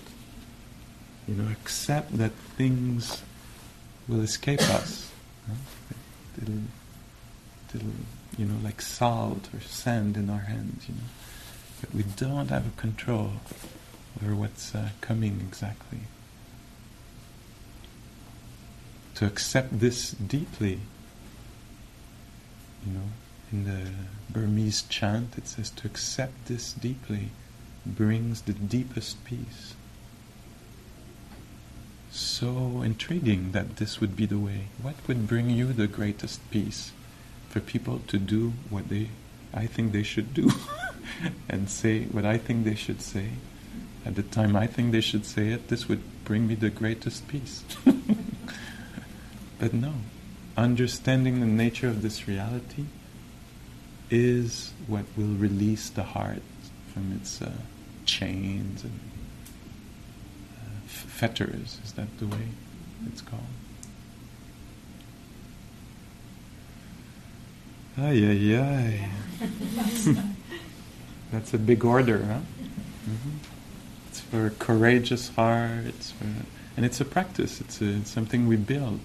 You 1.27 1.35
know, 1.35 1.51
accept 1.51 2.17
that 2.17 2.31
things 2.57 3.21
will 4.07 4.21
escape 4.21 4.61
us. 4.61 5.11
It'll, 6.41 6.53
it'll, 7.73 7.87
you 8.37 8.45
know, 8.45 8.55
like 8.63 8.81
salt 8.81 9.49
or 9.53 9.61
sand 9.61 10.17
in 10.17 10.29
our 10.29 10.39
hands, 10.39 10.85
you 10.87 10.95
know. 10.95 11.09
But 11.81 11.95
we 11.95 12.03
don't 12.03 12.49
have 12.49 12.67
a 12.67 12.81
control 12.81 13.33
over 14.21 14.35
what's 14.35 14.75
uh, 14.75 14.89
coming 15.01 15.39
exactly. 15.47 15.99
To 19.15 19.25
accept 19.25 19.79
this 19.79 20.11
deeply 20.11 20.79
you 22.85 22.93
know, 22.93 23.05
in 23.51 23.65
the 23.65 23.91
Burmese 24.31 24.83
chant, 24.83 25.37
it 25.37 25.47
says 25.47 25.69
to 25.71 25.87
accept 25.87 26.45
this 26.45 26.73
deeply 26.73 27.29
brings 27.85 28.41
the 28.41 28.53
deepest 28.53 29.23
peace. 29.25 29.73
So 32.11 32.81
intriguing 32.81 33.51
that 33.51 33.77
this 33.77 33.99
would 33.99 34.15
be 34.15 34.25
the 34.25 34.39
way. 34.39 34.65
What 34.81 34.95
would 35.07 35.27
bring 35.27 35.49
you 35.49 35.73
the 35.73 35.87
greatest 35.87 36.39
peace? 36.51 36.91
For 37.49 37.59
people 37.59 38.01
to 38.07 38.17
do 38.17 38.53
what 38.69 38.89
they, 38.89 39.09
I 39.53 39.65
think 39.65 39.91
they 39.91 40.03
should 40.03 40.33
do, 40.33 40.51
and 41.49 41.69
say 41.69 42.03
what 42.05 42.25
I 42.25 42.37
think 42.37 42.63
they 42.63 42.75
should 42.75 43.01
say, 43.01 43.29
at 44.05 44.15
the 44.15 44.23
time 44.23 44.55
I 44.55 44.67
think 44.67 44.91
they 44.91 45.01
should 45.01 45.25
say 45.25 45.49
it, 45.49 45.67
this 45.67 45.87
would 45.89 46.01
bring 46.25 46.47
me 46.47 46.55
the 46.55 46.69
greatest 46.69 47.27
peace. 47.27 47.63
but 49.59 49.73
no, 49.73 49.93
understanding 50.55 51.39
the 51.39 51.45
nature 51.45 51.87
of 51.87 52.01
this 52.01 52.27
reality 52.27 52.85
is 54.09 54.73
what 54.87 55.05
will 55.17 55.35
release 55.35 55.89
the 55.89 56.03
heart 56.03 56.41
from 56.93 57.13
its 57.13 57.41
uh, 57.41 57.51
chains 58.05 58.83
and 58.83 58.99
uh, 60.55 60.87
fetters. 60.87 61.77
Is 61.83 61.93
that 61.93 62.17
the 62.19 62.27
way 62.27 62.47
it's 63.07 63.21
called? 63.21 63.41
Ay, 68.01 68.23
ay, 68.23 68.55
ay. 68.55 69.09
That's 71.31 71.53
a 71.53 71.57
big 71.57 71.83
order, 71.83 72.23
huh? 72.23 72.39
Mm-hmm. 73.09 73.37
It's 74.07 74.21
for 74.21 74.45
a 74.45 74.51
courageous 74.51 75.29
heart, 75.29 75.85
it's 75.85 76.11
for, 76.11 76.25
and 76.77 76.85
it's 76.85 77.01
a 77.01 77.05
practice, 77.05 77.59
it's, 77.59 77.81
a, 77.81 77.97
it's 77.97 78.09
something 78.09 78.47
we 78.47 78.55
build. 78.55 79.01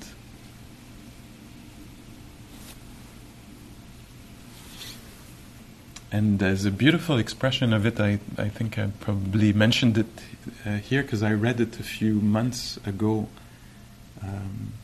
And 6.12 6.38
there's 6.38 6.64
a 6.64 6.70
beautiful 6.70 7.18
expression 7.18 7.72
of 7.72 7.84
it. 7.86 7.98
I, 7.98 8.20
I 8.38 8.48
think 8.48 8.78
I 8.78 8.90
probably 9.00 9.52
mentioned 9.52 9.98
it 9.98 10.06
uh, 10.64 10.76
here 10.76 11.02
because 11.02 11.24
I 11.24 11.32
read 11.32 11.58
it 11.60 11.80
a 11.80 11.82
few 11.82 12.20
months 12.20 12.78
ago. 12.86 13.26
Um, 14.22 14.74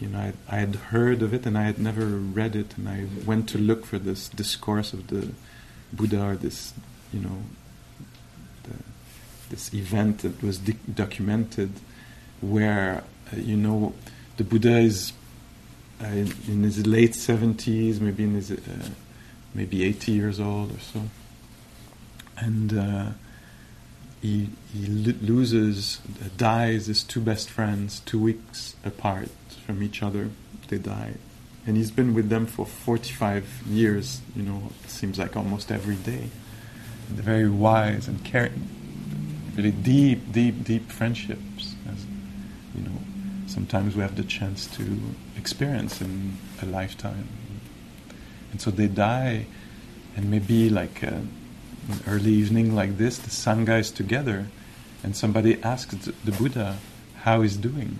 you 0.00 0.08
know, 0.08 0.18
I, 0.18 0.32
I 0.48 0.58
had 0.60 0.76
heard 0.76 1.22
of 1.22 1.34
it 1.34 1.44
and 1.44 1.56
I 1.58 1.64
had 1.64 1.78
never 1.78 2.06
read 2.06 2.56
it, 2.56 2.76
and 2.76 2.88
I 2.88 3.06
went 3.26 3.48
to 3.50 3.58
look 3.58 3.84
for 3.84 3.98
this 3.98 4.28
discourse 4.28 4.92
of 4.92 5.08
the 5.08 5.32
Buddha 5.92 6.22
or 6.22 6.36
this, 6.36 6.72
you 7.12 7.20
know, 7.20 7.42
the, 8.62 8.74
this 9.50 9.74
event 9.74 10.20
that 10.20 10.42
was 10.42 10.58
di- 10.58 10.78
documented 10.92 11.72
where, 12.40 13.04
uh, 13.32 13.36
you 13.36 13.56
know, 13.56 13.92
the 14.38 14.44
Buddha 14.44 14.78
is 14.78 15.12
uh, 16.02 16.06
in, 16.06 16.62
his 16.62 16.86
late 16.86 17.12
70s, 17.12 18.00
maybe 18.00 18.24
in 18.24 18.34
his, 18.34 18.50
uh, 18.50 18.56
maybe 19.54 19.84
80 19.84 20.12
years 20.12 20.40
old 20.40 20.74
or 20.74 20.80
so. 20.80 21.02
And 22.38 22.72
uh, 22.72 23.06
he, 24.22 24.48
he 24.72 24.86
lo- 24.86 25.18
loses, 25.20 25.98
dies 26.38 26.86
his 26.86 27.02
two 27.02 27.20
best 27.20 27.50
friends 27.50 28.00
two 28.00 28.18
weeks 28.18 28.76
apart 28.82 29.28
from 29.74 29.82
each 29.82 30.02
other. 30.02 30.30
They 30.68 30.78
die. 30.78 31.14
And 31.66 31.76
he's 31.76 31.90
been 31.90 32.14
with 32.14 32.28
them 32.28 32.46
for 32.46 32.66
45 32.66 33.62
years, 33.66 34.20
you 34.34 34.42
know, 34.42 34.70
it 34.82 34.90
seems 34.90 35.18
like 35.18 35.36
almost 35.36 35.70
every 35.70 35.96
day. 35.96 36.30
They're 37.10 37.22
very 37.22 37.48
wise 37.48 38.08
and 38.08 38.24
caring, 38.24 38.68
really 39.56 39.72
deep, 39.72 40.32
deep, 40.32 40.64
deep 40.64 40.90
friendships. 40.90 41.74
As, 41.90 42.06
you 42.74 42.82
know, 42.82 42.98
sometimes 43.46 43.94
we 43.94 44.02
have 44.02 44.16
the 44.16 44.24
chance 44.24 44.66
to 44.76 45.00
experience 45.36 46.00
in 46.00 46.36
a 46.62 46.66
lifetime. 46.66 47.28
And 48.52 48.60
so 48.60 48.70
they 48.70 48.88
die, 48.88 49.46
and 50.16 50.30
maybe 50.30 50.70
like 50.70 51.04
uh, 51.04 51.08
an 51.08 52.00
early 52.08 52.32
evening 52.32 52.74
like 52.74 52.96
this, 52.96 53.18
the 53.18 53.30
Sangha 53.30 53.80
is 53.80 53.90
together, 53.90 54.46
and 55.04 55.16
somebody 55.16 55.62
asks 55.62 55.94
the 56.24 56.32
Buddha 56.32 56.78
how 57.22 57.42
he's 57.42 57.56
doing. 57.56 57.98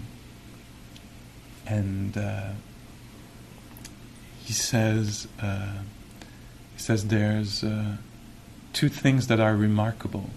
And 1.66 2.16
uh, 2.16 2.50
he 4.44 4.52
says, 4.52 5.28
uh, 5.40 5.78
he 6.74 6.78
says 6.80 7.06
there's 7.06 7.62
uh, 7.62 7.96
two 8.72 8.88
things 8.88 9.26
that 9.28 9.40
are 9.40 9.54
remarkable. 9.54 10.30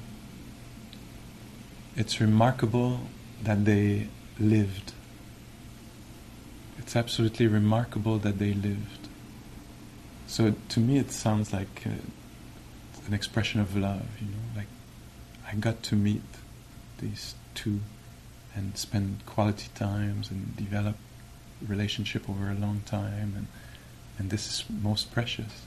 It's 1.96 2.20
remarkable 2.20 3.02
that 3.44 3.66
they 3.66 4.08
lived. 4.40 4.94
It's 6.78 6.96
absolutely 6.96 7.48
remarkable 7.48 8.18
that 8.20 8.40
they 8.40 8.54
lived. 8.54 9.08
So 10.28 10.56
to 10.70 10.80
me, 10.80 10.98
it 10.98 11.12
sounds 11.12 11.54
like 11.54 11.84
uh, 11.86 11.92
an 13.08 13.14
expression 13.14 13.62
of 13.62 13.76
love. 13.76 14.08
You 14.20 14.28
know, 14.28 14.44
like 14.56 14.68
I 15.48 15.56
got 15.56 15.84
to 15.84 15.96
meet 15.96 16.24
these 17.00 17.36
two 17.54 17.80
and 18.56 18.78
spend 18.78 19.26
quality 19.26 19.70
times 19.76 20.30
and 20.30 20.56
develop 20.56 20.96
relationship 21.68 22.30
over 22.30 22.50
a 22.50 22.56
long 22.56 22.82
time 22.86 23.34
and 23.36 23.48
and 24.18 24.30
this 24.30 24.48
is 24.48 24.64
most 24.70 25.12
precious. 25.12 25.66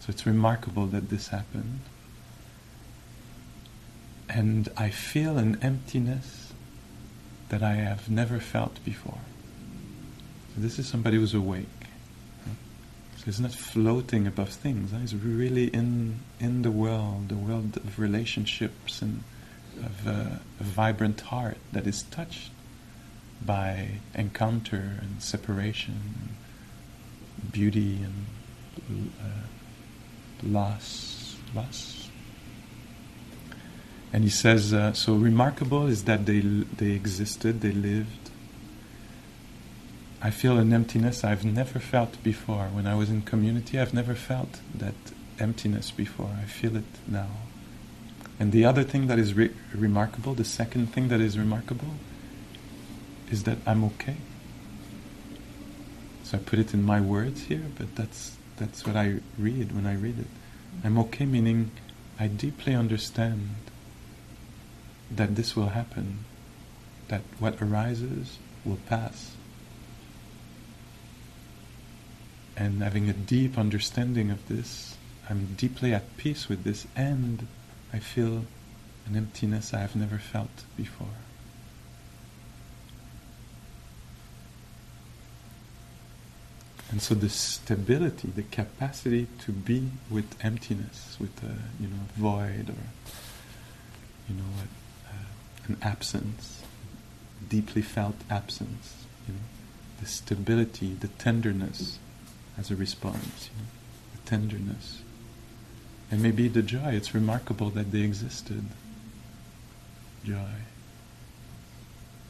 So 0.00 0.06
it's 0.08 0.26
remarkable 0.26 0.86
that 0.86 1.10
this 1.10 1.28
happened. 1.28 1.80
And 4.28 4.68
I 4.76 4.88
feel 4.88 5.36
an 5.36 5.58
emptiness 5.62 6.52
that 7.50 7.62
I 7.62 7.74
have 7.74 8.08
never 8.08 8.40
felt 8.40 8.82
before. 8.84 9.20
So 10.54 10.62
this 10.62 10.78
is 10.78 10.88
somebody 10.88 11.18
who's 11.18 11.34
awake. 11.34 11.66
So 13.18 13.26
he's 13.26 13.40
not 13.40 13.52
floating 13.52 14.26
above 14.26 14.48
things. 14.48 14.90
He's 14.90 15.14
really 15.14 15.66
in 15.66 16.20
in 16.40 16.62
the 16.62 16.70
world, 16.70 17.28
the 17.28 17.36
world 17.36 17.76
of 17.76 17.98
relationships 17.98 19.02
and 19.02 19.22
of 19.78 20.08
uh, 20.08 20.38
a 20.60 20.64
vibrant 20.64 21.20
heart 21.20 21.58
that 21.72 21.86
is 21.86 22.02
touched 22.04 22.51
by 23.44 24.00
encounter 24.14 24.98
and 25.00 25.22
separation, 25.22 26.36
beauty 27.50 27.98
and 28.02 29.12
uh, 29.20 29.46
loss, 30.42 31.36
loss. 31.54 32.08
And 34.12 34.24
he 34.24 34.30
says, 34.30 34.72
uh, 34.74 34.92
so 34.92 35.14
remarkable 35.14 35.86
is 35.86 36.04
that 36.04 36.26
they 36.26 36.40
they 36.40 36.90
existed, 36.90 37.60
they 37.60 37.72
lived. 37.72 38.30
I 40.20 40.30
feel 40.30 40.58
an 40.58 40.72
emptiness 40.72 41.24
I've 41.24 41.44
never 41.44 41.80
felt 41.80 42.22
before. 42.22 42.66
When 42.66 42.86
I 42.86 42.94
was 42.94 43.10
in 43.10 43.22
community, 43.22 43.80
I've 43.80 43.94
never 43.94 44.14
felt 44.14 44.60
that 44.74 44.94
emptiness 45.40 45.90
before. 45.90 46.30
I 46.40 46.44
feel 46.44 46.76
it 46.76 46.84
now. 47.08 47.28
And 48.38 48.52
the 48.52 48.64
other 48.64 48.84
thing 48.84 49.08
that 49.08 49.18
is 49.18 49.34
re- 49.34 49.50
remarkable, 49.74 50.34
the 50.34 50.44
second 50.44 50.92
thing 50.92 51.08
that 51.08 51.20
is 51.20 51.38
remarkable, 51.38 51.94
is 53.32 53.44
that 53.44 53.58
I'm 53.66 53.82
okay. 53.84 54.16
So 56.24 56.36
I 56.36 56.40
put 56.40 56.58
it 56.58 56.74
in 56.74 56.82
my 56.82 57.00
words 57.00 57.44
here, 57.44 57.64
but 57.76 57.96
that's 57.96 58.36
that's 58.58 58.86
what 58.86 58.94
I 58.94 59.20
read 59.38 59.72
when 59.72 59.86
I 59.86 59.94
read 59.94 60.18
it. 60.18 60.26
I'm 60.84 60.98
okay, 60.98 61.24
meaning 61.24 61.70
I 62.20 62.28
deeply 62.28 62.74
understand 62.74 63.56
that 65.10 65.34
this 65.34 65.56
will 65.56 65.70
happen, 65.70 66.24
that 67.08 67.22
what 67.38 67.60
arises 67.60 68.38
will 68.64 68.78
pass. 68.86 69.34
And 72.56 72.82
having 72.82 73.08
a 73.08 73.14
deep 73.14 73.58
understanding 73.58 74.30
of 74.30 74.46
this, 74.48 74.96
I'm 75.28 75.54
deeply 75.54 75.94
at 75.94 76.16
peace 76.18 76.48
with 76.48 76.64
this, 76.64 76.86
and 76.94 77.48
I 77.92 77.98
feel 77.98 78.44
an 79.06 79.16
emptiness 79.16 79.72
I 79.72 79.78
have 79.78 79.96
never 79.96 80.18
felt 80.18 80.64
before. 80.76 81.16
And 86.92 87.00
so 87.00 87.14
the 87.14 87.30
stability, 87.30 88.28
the 88.28 88.42
capacity 88.42 89.26
to 89.46 89.50
be 89.50 89.88
with 90.10 90.36
emptiness, 90.44 91.16
with 91.18 91.42
a 91.42 91.56
you 91.82 91.88
know 91.88 92.04
void 92.16 92.68
or 92.68 92.84
you 94.28 94.34
know 94.36 94.44
a, 95.08 95.68
an 95.68 95.78
absence, 95.80 96.62
deeply 97.48 97.80
felt 97.80 98.16
absence, 98.28 99.04
you 99.26 99.32
know, 99.32 99.40
the 100.00 100.06
stability, 100.06 100.92
the 100.92 101.08
tenderness 101.08 101.98
as 102.58 102.70
a 102.70 102.76
response, 102.76 103.48
you 103.50 103.62
know, 103.62 103.68
the 104.14 104.28
tenderness, 104.28 105.00
and 106.10 106.22
maybe 106.22 106.46
the 106.46 106.62
joy. 106.62 106.92
It's 106.92 107.14
remarkable 107.14 107.70
that 107.70 107.90
they 107.90 108.02
existed. 108.02 108.64
Joy. 110.24 110.60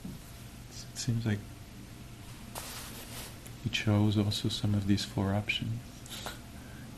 It 0.05 0.98
seems 0.98 1.27
like 1.27 1.40
he 3.62 3.70
chose 3.70 4.18
also 4.18 4.48
some 4.48 4.75
of 4.75 4.87
these 4.87 5.05
four 5.05 5.35
options 5.35 5.81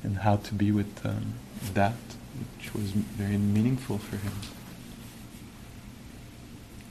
and 0.03 0.19
how 0.19 0.37
to 0.37 0.55
be 0.55 0.71
with 0.71 1.05
um, 1.05 1.35
that, 1.73 1.95
which 2.39 2.75
was 2.75 2.91
very 2.91 3.39
meaningful 3.39 3.99
for 3.99 4.17
him. 4.17 4.33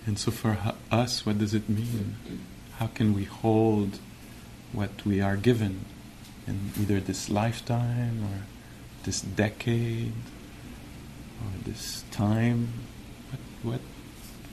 And 0.05 0.19
so, 0.19 0.31
for 0.31 0.57
us, 0.91 1.25
what 1.25 1.37
does 1.37 1.53
it 1.53 1.69
mean? 1.69 2.15
How 2.77 2.87
can 2.87 3.13
we 3.13 3.23
hold 3.23 3.99
what 4.73 5.05
we 5.05 5.21
are 5.21 5.37
given 5.37 5.85
in 6.45 6.71
either 6.79 6.99
this 6.99 7.29
lifetime 7.29 8.23
or 8.23 8.41
this 9.03 9.21
decade 9.21 10.11
or 11.41 11.51
this 11.63 12.03
time? 12.11 12.73
What, 13.63 13.79
what, 13.79 13.81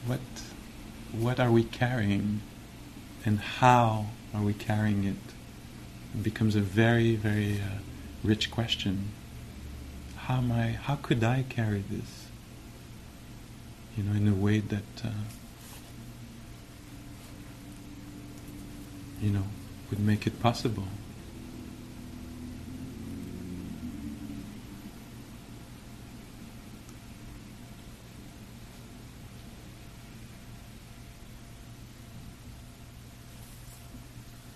what, 0.06 0.20
what 1.12 1.40
are 1.40 1.50
we 1.50 1.64
carrying, 1.64 2.42
and 3.24 3.40
how 3.40 4.06
are 4.34 4.42
we 4.42 4.54
carrying 4.54 5.04
it? 5.04 5.16
It 6.14 6.22
becomes 6.22 6.56
a 6.56 6.60
very, 6.60 7.16
very 7.16 7.60
uh, 7.60 7.78
rich 8.22 8.50
question. 8.50 9.10
How 10.16 10.36
am 10.38 10.52
I? 10.52 10.70
How 10.70 10.96
could 10.96 11.24
I 11.24 11.44
carry 11.48 11.82
this? 11.88 12.26
You 13.96 14.04
know, 14.04 14.12
in 14.12 14.28
a 14.28 14.34
way 14.34 14.60
that 14.60 15.04
uh, 15.04 15.08
you 19.20 19.30
know 19.30 19.44
would 19.90 20.00
make 20.00 20.26
it 20.26 20.40
possible. 20.40 20.86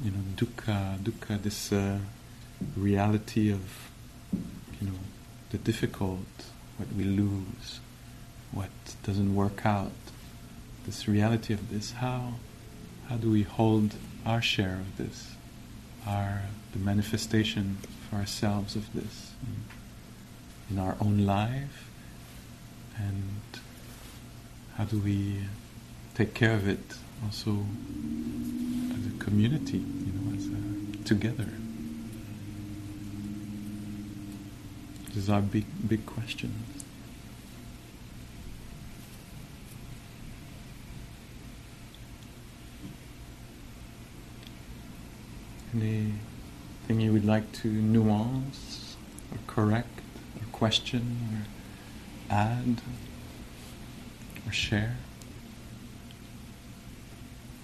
You 0.04 0.10
know, 0.10 0.22
dukkha, 0.36 0.98
dukkha, 0.98 1.42
this 1.42 1.72
uh, 1.72 1.98
reality 2.76 3.50
of, 3.50 3.90
you 4.80 4.88
know, 4.88 4.98
the 5.50 5.58
difficult, 5.58 6.18
what 6.76 6.92
we 6.92 7.04
lose, 7.04 7.80
what 8.52 8.70
doesn't 9.02 9.34
work 9.34 9.64
out, 9.64 9.92
this 10.86 11.08
reality 11.08 11.54
of 11.54 11.70
this, 11.70 11.92
how, 11.92 12.34
how 13.08 13.16
do 13.16 13.30
we 13.30 13.42
hold 13.42 13.94
our 14.26 14.42
share 14.42 14.74
of 14.74 14.96
this, 14.98 15.32
our, 16.06 16.42
the 16.72 16.78
manifestation 16.78 17.78
for 18.08 18.16
ourselves 18.16 18.76
of 18.76 18.92
this? 18.92 19.32
in 20.70 20.78
our 20.78 20.96
own 21.00 21.26
life, 21.26 21.90
and 22.96 23.40
how 24.76 24.84
do 24.84 24.98
we 24.98 25.42
take 26.14 26.34
care 26.34 26.54
of 26.54 26.68
it 26.68 26.94
also 27.24 27.64
as 28.96 29.06
a 29.06 29.24
community, 29.24 29.78
you 29.78 30.12
know, 30.12 30.36
as 30.36 30.46
a, 30.46 31.04
together. 31.04 31.48
These 35.14 35.30
are 35.30 35.40
big, 35.40 35.64
big 35.88 36.04
questions. 36.06 36.84
Anything 45.72 47.00
you 47.00 47.12
would 47.12 47.24
like 47.24 47.50
to 47.62 47.68
nuance 47.68 48.96
or 49.32 49.38
correct 49.46 50.00
or 50.36 50.46
question 50.52 51.18
or 51.32 52.34
add 52.34 52.80
or 54.46 54.52
share? 54.52 54.96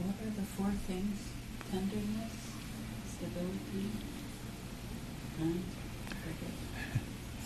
What 0.02 0.14
are 0.26 0.30
the 0.34 0.42
four 0.42 0.70
things? 0.86 1.18
Tenderness, 1.70 2.32
stability, 3.06 3.90
and 5.40 5.64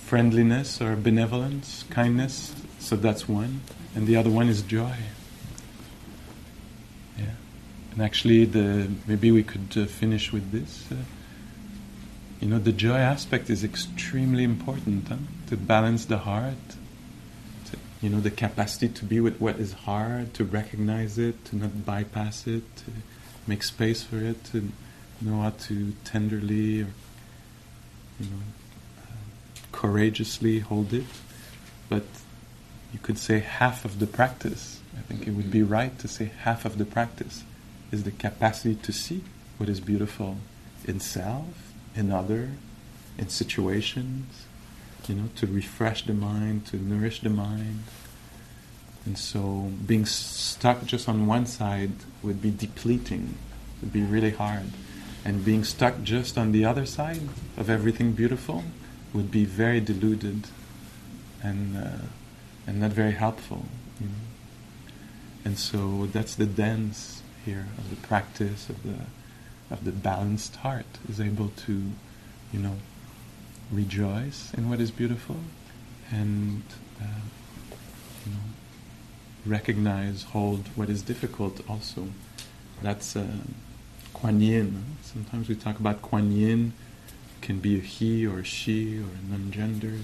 friendliness 0.05 0.80
or 0.80 0.94
benevolence, 0.94 1.84
kindness. 1.90 2.55
So 2.78 2.94
that's 2.94 3.28
one, 3.28 3.62
and 3.94 4.07
the 4.07 4.16
other 4.16 4.30
one 4.30 4.48
is 4.48 4.62
joy. 4.62 4.94
Yeah, 7.18 7.24
and 7.92 8.02
actually, 8.02 8.44
the 8.44 8.88
maybe 9.07 9.32
we 9.32 9.42
could 9.42 9.76
uh, 9.76 9.86
finish 9.86 10.32
with 10.32 10.52
this. 10.52 10.84
Uh, 10.92 10.96
you 12.40 12.48
know, 12.48 12.59
the 12.59 12.72
joy 12.72 12.98
aspect 12.98 13.50
is 13.50 13.64
extremely 13.64 14.44
important 14.44 15.09
huh? 15.09 15.16
to 15.48 15.57
balance 15.57 16.05
the 16.05 16.18
heart. 16.18 16.76
You 18.05 18.11
know, 18.11 18.20
the 18.20 18.30
capacity 18.30 18.90
to 18.90 19.05
be 19.07 19.18
with 19.18 19.40
what 19.40 19.57
is 19.59 19.72
hard, 19.72 20.34
to 20.34 20.44
recognize 20.44 21.16
it, 21.16 21.42
to 21.46 21.57
not 21.57 21.86
bypass 21.86 22.46
it, 22.46 22.76
to 22.76 22.90
make 23.46 23.62
space 23.62 24.02
for 24.02 24.18
it, 24.18 24.44
to 24.52 24.70
know 25.22 25.40
how 25.40 25.55
to 25.68 25.94
tenderly, 26.05 26.82
or, 26.82 26.88
you 28.20 28.26
know, 28.26 28.42
uh, 28.98 29.07
courageously 29.72 30.59
hold 30.59 30.92
it, 30.92 31.07
but 31.88 32.05
you 32.92 32.98
could 32.98 33.16
say 33.16 33.38
half 33.38 33.86
of 33.86 34.00
the 34.00 34.07
practice. 34.07 34.82
I 34.98 35.00
think 35.00 35.26
it 35.26 35.30
would 35.30 35.50
be 35.50 35.61
mm-hmm. 35.61 35.72
right 35.72 35.98
to 36.00 36.07
say 36.07 36.30
half 36.42 36.66
of 36.66 36.76
the 36.76 36.84
practice 36.84 37.42
is 37.90 38.02
the 38.02 38.11
capacity 38.11 38.74
to 38.74 38.92
see 38.92 39.24
what 39.57 39.70
is 39.70 39.80
beautiful 39.80 40.36
in 40.84 41.00
self, 41.00 41.72
in 41.96 42.11
other, 42.11 42.50
in 43.16 43.30
situations, 43.30 44.44
you 45.09 45.14
know, 45.14 45.28
to 45.36 45.46
refresh 45.46 46.05
the 46.05 46.14
mind, 46.14 46.66
to 46.66 46.76
nourish 46.76 47.20
the 47.20 47.30
mind. 47.30 47.84
And 49.07 49.18
so 49.18 49.70
being 49.86 50.07
stuck 50.07 50.84
just 50.86 51.09
on 51.09 51.26
one 51.26 51.46
side 51.46 51.92
would 52.22 52.40
be 52.40 52.50
depleting, 52.50 53.36
would 53.80 53.92
be 53.92 54.02
really 54.02 54.30
hard. 54.30 54.70
And 55.24 55.44
being 55.44 55.64
stuck 55.64 56.02
just 56.02 56.36
on 56.36 56.52
the 56.52 56.64
other 56.64 56.86
side 56.86 57.20
of 57.57 57.70
everything 57.70 58.12
beautiful 58.12 58.64
would 59.12 59.30
be 59.30 59.44
very 59.44 59.80
deluded 59.80 60.48
and 61.42 61.76
uh, 61.76 62.07
and 62.66 62.80
not 62.80 62.90
very 62.90 63.12
helpful. 63.12 63.64
You 64.00 64.07
know? 64.07 64.12
And 65.44 65.59
so 65.59 66.07
that's 66.12 66.34
the 66.34 66.46
dance 66.46 67.22
here 67.44 67.66
of 67.78 67.90
the 67.90 67.96
practice 67.96 68.68
of 68.68 68.82
the 68.82 68.96
of 69.70 69.84
the 69.84 69.92
balanced 69.92 70.57
heart 70.57 70.86
is 71.09 71.20
able 71.20 71.48
to, 71.48 71.72
you 72.52 72.59
know, 72.59 72.76
rejoice 73.71 74.53
in 74.55 74.69
what 74.69 74.81
is 74.81 74.91
beautiful 74.91 75.37
and 76.11 76.62
uh, 77.01 77.05
you 78.27 78.33
know 78.33 78.39
recognize, 79.47 80.23
hold 80.25 80.69
what 80.75 80.89
is 80.89 81.03
difficult 81.03 81.61
also. 81.69 82.09
That's 82.83 83.17
uh, 83.17 83.27
Kuan 84.12 84.41
Yin. 84.41 84.85
Sometimes 85.03 85.49
we 85.49 85.55
talk 85.55 85.79
about 85.79 86.03
Kuan 86.03 86.33
Yin 86.33 86.73
can 87.43 87.59
be 87.59 87.77
a 87.77 87.81
he 87.81 88.27
or 88.27 88.39
a 88.41 88.45
she 88.45 88.99
or 88.99 89.03
a 89.03 89.31
non-gender. 89.31 89.99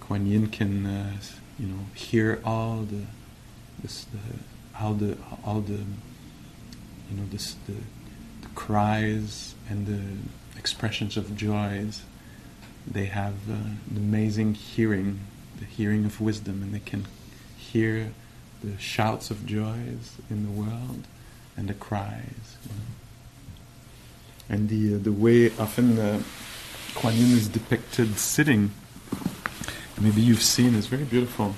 Kuan 0.00 0.26
Yin 0.26 0.48
can, 0.48 0.84
uh, 0.84 1.16
you 1.58 1.66
know, 1.66 1.86
hear 1.94 2.40
all 2.44 2.82
the, 2.82 3.04
the, 3.82 3.88
all 4.78 4.94
the, 4.94 5.16
all 5.44 5.60
the, 5.60 5.72
you 5.72 7.16
know, 7.16 7.24
the, 7.30 7.38
the 7.66 8.48
cries 8.54 9.54
and 9.70 9.86
the 9.86 10.58
expressions 10.58 11.16
of 11.16 11.34
joys. 11.34 12.02
They 12.86 13.06
have 13.06 13.34
uh, 13.48 13.54
an 13.54 13.96
amazing 13.96 14.54
hearing, 14.54 15.20
the 15.58 15.64
hearing 15.64 16.04
of 16.04 16.20
wisdom, 16.20 16.62
and 16.62 16.74
they 16.74 16.80
can 16.80 17.06
hear 17.56 18.12
the 18.62 18.78
shouts 18.78 19.30
of 19.30 19.46
joys 19.46 20.16
in 20.30 20.44
the 20.44 20.50
world 20.50 21.04
and 21.56 21.68
the 21.68 21.74
cries. 21.74 22.56
And 24.48 24.68
the 24.68 24.96
uh, 24.96 24.98
the 24.98 25.12
way 25.12 25.50
often 25.58 25.98
uh, 25.98 26.22
Kuan 26.94 27.14
Yin 27.14 27.32
is 27.32 27.48
depicted 27.48 28.18
sitting, 28.18 28.70
maybe 30.00 30.20
you've 30.20 30.42
seen, 30.42 30.74
is 30.74 30.86
very 30.86 31.04
beautiful. 31.04 31.54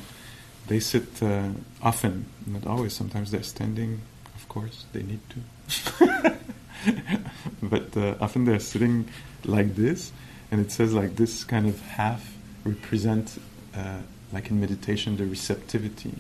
They 0.69 0.81
sit 0.81 1.23
uh, 1.23 1.49
often, 1.83 2.27
not 2.47 2.67
always. 2.67 2.95
Sometimes 2.95 3.31
they're 3.31 3.43
standing. 3.43 4.01
Of 4.35 4.49
course, 4.49 4.87
they 4.93 5.03
need 5.03 5.21
to. 5.31 6.37
but 7.63 7.97
uh, 7.97 8.15
often 8.21 8.45
they're 8.45 8.61
sitting 8.61 9.09
like 9.45 9.75
this, 9.75 10.13
and 10.51 10.61
it 10.61 10.71
says 10.71 10.93
like 10.93 11.17
this 11.17 11.45
kind 11.45 11.67
of 11.67 11.81
half 11.81 12.37
represent, 12.65 13.39
uh, 13.75 13.99
like 14.33 14.51
in 14.51 14.61
meditation, 14.61 15.17
the 15.17 15.27
receptivity, 15.27 16.15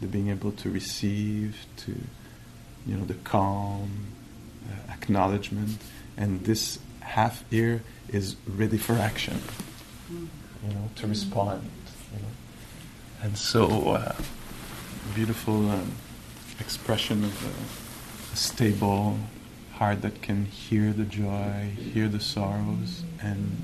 the 0.00 0.06
being 0.06 0.28
able 0.28 0.52
to 0.52 0.70
receive, 0.70 1.66
to 1.76 1.94
you 2.86 2.96
know, 2.96 3.04
the 3.04 3.14
calm, 3.14 4.06
uh, 4.68 4.92
acknowledgement, 4.92 5.78
and 6.16 6.44
this 6.44 6.78
half 7.00 7.44
ear 7.50 7.82
is 8.08 8.36
ready 8.46 8.78
for 8.78 8.94
action, 8.94 9.40
you 10.10 10.74
know, 10.74 10.90
to 10.96 11.06
respond, 11.06 11.68
you 12.14 12.22
know. 12.22 12.28
And 13.22 13.36
so, 13.36 13.90
uh, 13.90 14.14
beautiful 15.14 15.70
um, 15.70 15.92
expression 16.60 17.24
of 17.24 17.44
a, 17.44 18.32
a 18.32 18.36
stable 18.36 19.18
heart 19.76 20.00
that 20.00 20.22
can 20.22 20.46
hear 20.46 20.92
the 20.92 21.04
joy, 21.04 21.68
hear 21.92 22.08
the 22.08 22.20
sorrows, 22.20 23.02
and 23.20 23.56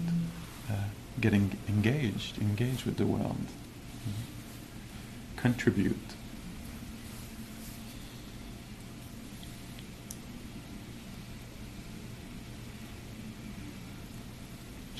uh, 0.71 0.75
getting 1.21 1.57
engaged, 1.69 2.39
engage 2.39 2.85
with 2.85 2.99
the 2.99 3.07
world, 3.07 3.37
know, 4.13 5.37
contribute. 5.37 5.97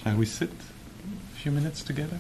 Shall 0.03 0.17
we 0.17 0.27
sit 0.27 0.51
a 0.51 1.37
few 1.37 1.53
minutes 1.53 1.85
together? 1.85 2.19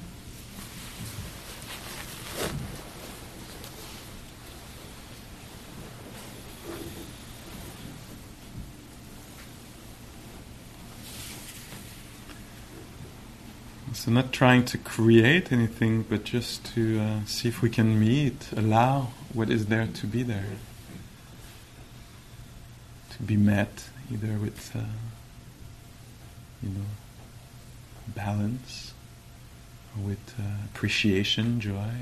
So, 14.02 14.10
not 14.10 14.32
trying 14.32 14.64
to 14.64 14.78
create 14.78 15.52
anything, 15.52 16.02
but 16.02 16.24
just 16.24 16.64
to 16.74 16.98
uh, 16.98 17.20
see 17.24 17.46
if 17.46 17.62
we 17.62 17.70
can 17.70 18.00
meet, 18.00 18.50
allow 18.50 19.12
what 19.32 19.48
is 19.48 19.66
there 19.66 19.86
to 19.86 20.06
be 20.08 20.24
there. 20.24 20.56
To 23.10 23.22
be 23.22 23.36
met 23.36 23.84
either 24.12 24.38
with, 24.38 24.74
uh, 24.74 24.80
you 26.64 26.70
know, 26.70 26.86
balance, 28.08 28.92
with 29.96 30.34
uh, 30.36 30.64
appreciation, 30.64 31.60
joy, 31.60 31.94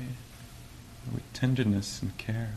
with 1.13 1.21
tenderness 1.33 2.01
and 2.01 2.17
care. 2.17 2.53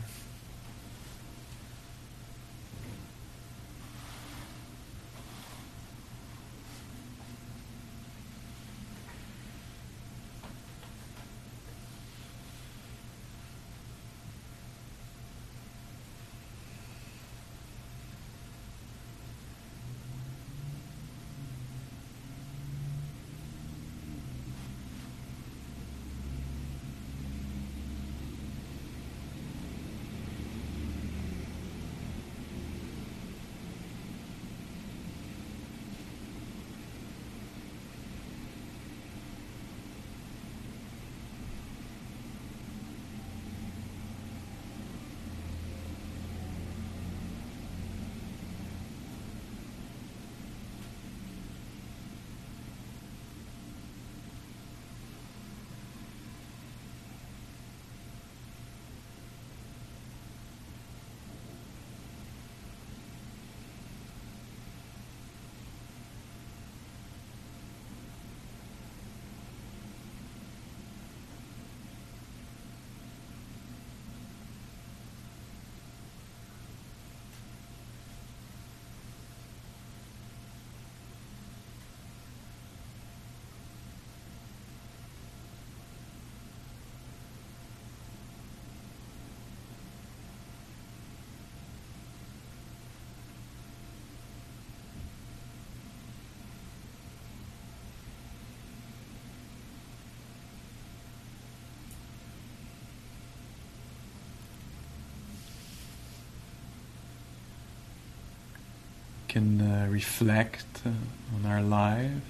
Can 109.35 109.59
uh, 109.59 109.85
reflect 109.89 110.65
uh, 110.85 110.89
on 111.35 111.45
our 111.45 111.61
life 111.61 112.23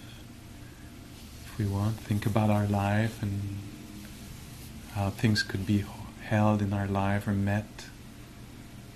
if 1.55 1.59
we 1.59 1.67
want, 1.67 1.97
think 1.97 2.25
about 2.25 2.49
our 2.49 2.65
life 2.65 3.21
and 3.21 3.59
how 4.93 5.11
things 5.11 5.43
could 5.43 5.67
be 5.67 5.85
held 6.23 6.63
in 6.63 6.73
our 6.73 6.87
life 6.87 7.27
or 7.27 7.31
met 7.33 7.85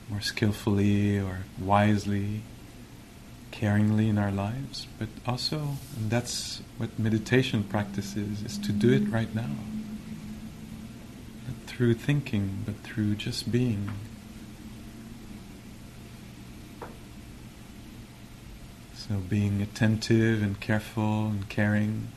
more 0.09 0.21
skillfully 0.21 1.19
or 1.19 1.41
wisely, 1.61 2.41
caringly 3.51 4.09
in 4.09 4.17
our 4.17 4.31
lives. 4.31 4.87
But 4.97 5.09
also, 5.27 5.77
that's 5.95 6.63
what 6.77 6.97
meditation 6.97 7.63
practice 7.63 8.15
is, 8.15 8.41
is 8.41 8.57
to 8.57 8.71
do 8.71 8.91
it 8.91 9.07
right 9.07 9.33
now. 9.35 9.55
Not 11.47 11.57
through 11.67 11.93
thinking, 11.93 12.63
but 12.65 12.75
through 12.77 13.15
just 13.15 13.51
being. 13.51 13.91
So 19.09 19.15
being 19.15 19.59
attentive 19.59 20.43
and 20.43 20.59
careful 20.59 21.29
and 21.29 21.49
caring, 21.49 22.09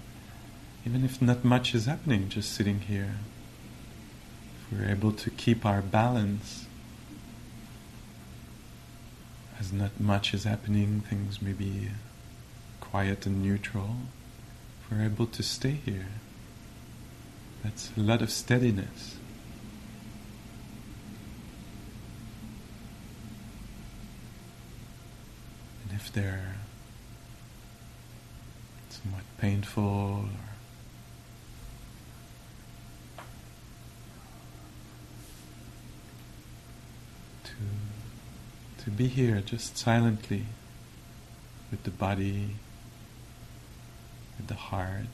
even 0.85 1.07
if 1.07 1.23
not 1.23 1.43
much 1.43 1.75
is 1.75 1.87
happening, 1.87 2.29
just 2.29 2.53
sitting 2.53 2.81
here. 2.81 3.15
If 4.61 4.79
we're 4.79 4.91
able 4.91 5.13
to 5.13 5.31
keep 5.31 5.65
our 5.65 5.81
balance 5.81 6.67
as 9.59 9.73
not 9.73 9.99
much 9.99 10.35
is 10.35 10.45
happening, 10.45 11.01
things 11.09 11.41
may 11.41 11.55
be 11.55 11.89
quiet 12.81 13.25
and 13.25 13.43
neutral, 13.43 13.97
if 14.85 14.91
we're 14.91 15.07
able 15.07 15.29
to 15.29 15.43
stay 15.43 15.79
here, 15.87 16.09
that's 17.65 17.91
a 17.97 18.01
lot 18.01 18.21
of 18.21 18.31
steadiness. 18.31 19.17
And 25.85 25.99
if 25.99 26.13
they're 26.13 26.57
somewhat 29.03 29.25
painful 29.39 30.25
or 30.25 30.29
to 37.45 38.85
to 38.85 38.91
be 38.91 39.07
here 39.07 39.41
just 39.41 39.77
silently 39.77 40.47
with 41.71 41.83
the 41.85 41.91
body, 41.91 42.51
with 44.37 44.47
the 44.49 44.55
heart. 44.55 45.07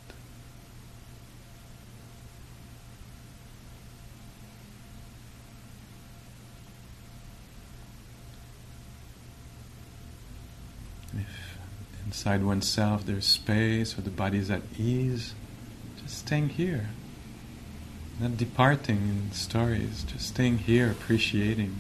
If 11.15 11.59
inside 12.19 12.43
oneself 12.43 13.07
there's 13.07 13.25
space 13.25 13.97
or 13.97 14.01
the 14.01 14.11
body 14.11 14.39
is 14.39 14.51
at 14.51 14.61
ease, 14.77 15.35
just 16.03 16.19
staying 16.19 16.49
here. 16.49 16.89
Not 18.19 18.37
departing 18.37 18.97
in 18.97 19.31
stories, 19.31 20.03
just 20.03 20.31
staying 20.31 20.59
here, 20.59 20.91
appreciating, 20.91 21.77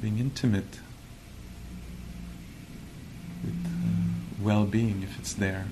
being 0.00 0.18
intimate 0.18 0.80
with 3.44 3.66
uh, 3.66 4.42
well 4.42 4.64
being 4.64 5.02
if 5.02 5.18
it's 5.18 5.34
there. 5.34 5.66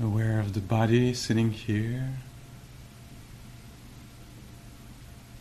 Aware 0.00 0.40
of 0.40 0.54
the 0.54 0.60
body 0.60 1.14
sitting 1.14 1.50
here, 1.52 2.14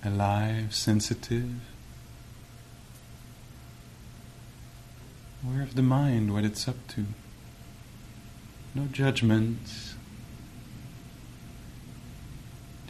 alive, 0.03 0.75
sensitive. 0.75 1.61
Aware 5.43 5.63
of 5.63 5.75
the 5.75 5.81
mind, 5.81 6.33
what 6.33 6.43
it's 6.43 6.67
up 6.67 6.87
to. 6.89 7.05
No 8.75 8.85
judgments, 8.85 9.95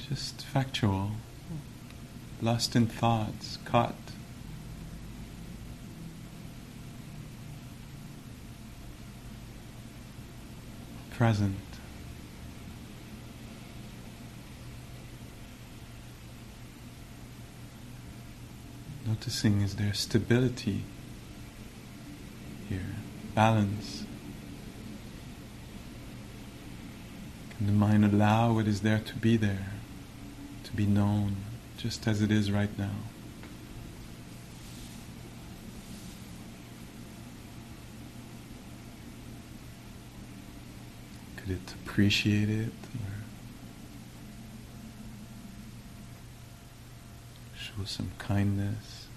just 0.09 0.43
factual, 0.45 1.11
lost 2.41 2.75
in 2.75 2.87
thoughts, 2.87 3.57
caught. 3.63 4.10
Present. 11.21 11.55
Noticing 19.05 19.61
is 19.61 19.75
there 19.75 19.93
stability 19.93 20.81
here, 22.67 22.95
balance. 23.35 24.03
Can 27.55 27.67
the 27.67 27.73
mind 27.73 28.03
allow 28.03 28.53
what 28.53 28.65
is 28.65 28.81
there 28.81 28.97
to 28.97 29.15
be 29.17 29.37
there, 29.37 29.73
to 30.63 30.71
be 30.71 30.87
known, 30.87 31.35
just 31.77 32.07
as 32.07 32.23
it 32.23 32.31
is 32.31 32.51
right 32.51 32.75
now? 32.79 32.95
It 41.51 41.73
appreciate 41.83 42.49
it 42.49 42.71
show 47.57 47.83
some 47.85 48.11
kindness, 48.17 49.07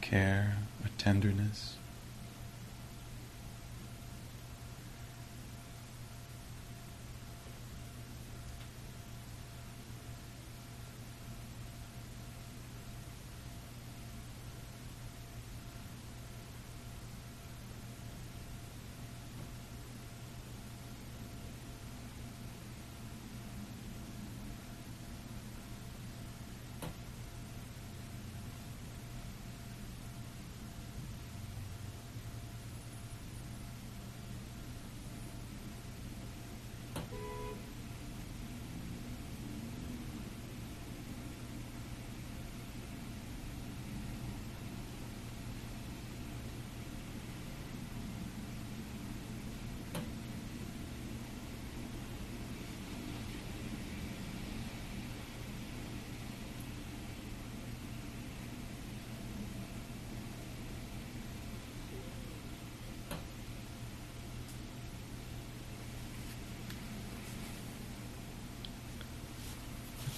care, 0.00 0.58
or 0.82 0.90
tenderness? 0.96 1.76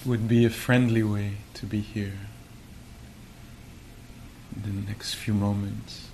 Would 0.05 0.27
be 0.27 0.45
a 0.45 0.49
friendly 0.49 1.03
way 1.03 1.33
to 1.55 1.65
be 1.65 1.81
here 1.81 2.19
in 4.55 4.63
the 4.63 4.87
next 4.87 5.15
few 5.15 5.33
moments. 5.33 6.07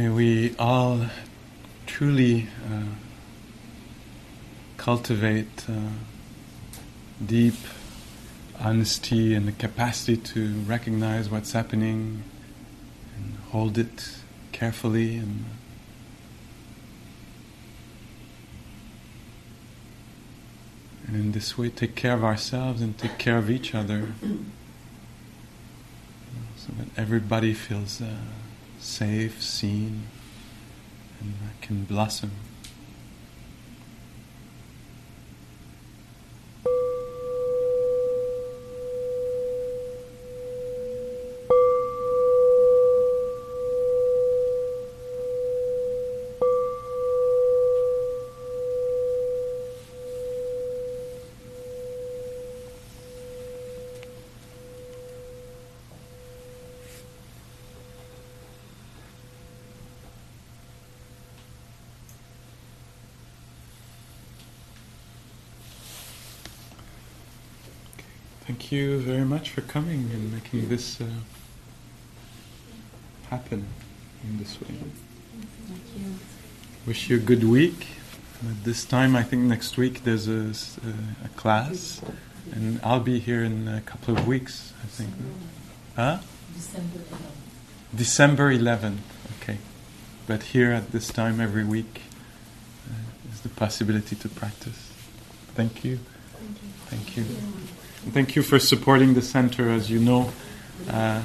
May 0.00 0.08
we 0.08 0.56
all 0.58 1.08
truly 1.84 2.48
uh, 2.66 2.94
cultivate 4.78 5.68
uh, 5.68 5.90
deep 7.26 7.56
honesty 8.58 9.34
and 9.34 9.46
the 9.46 9.52
capacity 9.52 10.16
to 10.16 10.54
recognize 10.62 11.28
what's 11.28 11.52
happening 11.52 12.22
and 13.14 13.36
hold 13.50 13.76
it 13.76 14.16
carefully 14.52 15.18
and 15.18 15.44
and 21.08 21.14
in 21.14 21.32
this 21.32 21.58
way 21.58 21.68
take 21.68 21.94
care 21.94 22.14
of 22.14 22.24
ourselves 22.24 22.80
and 22.80 22.96
take 22.96 23.18
care 23.18 23.36
of 23.36 23.50
each 23.50 23.74
other. 23.74 24.14
So 26.56 26.72
that 26.78 26.88
everybody 26.98 27.54
feels 27.54 28.02
uh, 28.02 28.16
safe, 28.80 29.42
seen, 29.42 30.06
and 31.20 31.34
uh, 31.44 31.50
can 31.60 31.84
blossom. 31.84 32.30
Thank 68.70 68.82
you 68.82 69.00
very 69.00 69.24
much 69.24 69.50
for 69.50 69.62
coming 69.62 70.10
and 70.14 70.32
making 70.32 70.68
this 70.68 71.00
uh, 71.00 71.06
happen 73.28 73.66
in 74.22 74.38
this 74.38 74.60
way. 74.60 74.68
Thank 74.68 75.80
you. 75.96 76.14
Wish 76.86 77.10
you 77.10 77.16
a 77.16 77.18
good 77.18 77.42
week. 77.42 77.88
At 78.48 78.62
this 78.62 78.84
time, 78.84 79.16
I 79.16 79.24
think 79.24 79.42
next 79.42 79.76
week 79.76 80.04
there's 80.04 80.28
a 80.28 80.54
class, 81.34 82.00
and 82.52 82.78
I'll 82.84 83.00
be 83.00 83.18
here 83.18 83.42
in 83.42 83.66
a 83.66 83.80
couple 83.80 84.16
of 84.16 84.24
weeks. 84.28 84.72
I 84.84 84.86
think. 84.86 85.10
Huh? 85.96 86.18
December 86.54 86.98
11th. 87.10 87.96
December 87.96 88.54
11th. 88.54 88.98
Okay, 89.42 89.58
but 90.28 90.44
here 90.54 90.70
at 90.70 90.92
this 90.92 91.08
time 91.08 91.40
every 91.40 91.64
week 91.64 92.02
uh, 92.88 93.32
is 93.32 93.40
the 93.40 93.48
possibility 93.48 94.14
to 94.14 94.28
practice. 94.28 94.92
Thank 95.56 95.84
you. 95.84 95.98
Thank 96.88 97.16
you. 97.16 97.24
And 97.24 97.68
Thank 98.08 98.34
you 98.34 98.42
for 98.42 98.58
supporting 98.58 99.14
the 99.14 99.22
center. 99.22 99.70
As 99.70 99.90
you 99.90 100.00
know, 100.00 100.32
uh, 100.88 101.22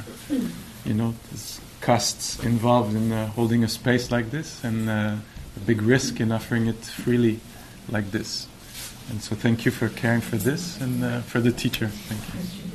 you 0.83 0.93
know 0.93 1.15
there's 1.29 1.61
costs 1.81 2.43
involved 2.43 2.95
in 2.95 3.11
uh, 3.11 3.27
holding 3.27 3.63
a 3.63 3.67
space 3.67 4.11
like 4.11 4.29
this, 4.29 4.63
and 4.63 4.89
uh, 4.89 5.15
a 5.55 5.59
big 5.65 5.81
risk 5.81 6.19
in 6.19 6.31
offering 6.31 6.67
it 6.67 6.83
freely 6.83 7.39
like 7.89 8.11
this. 8.11 8.47
And 9.09 9.21
so, 9.21 9.35
thank 9.35 9.65
you 9.65 9.71
for 9.71 9.87
caring 9.87 10.21
for 10.21 10.35
this 10.35 10.79
and 10.81 11.03
uh, 11.03 11.21
for 11.21 11.39
the 11.39 11.51
teacher. 11.51 11.87
Thank 11.87 12.21
you. 12.33 12.74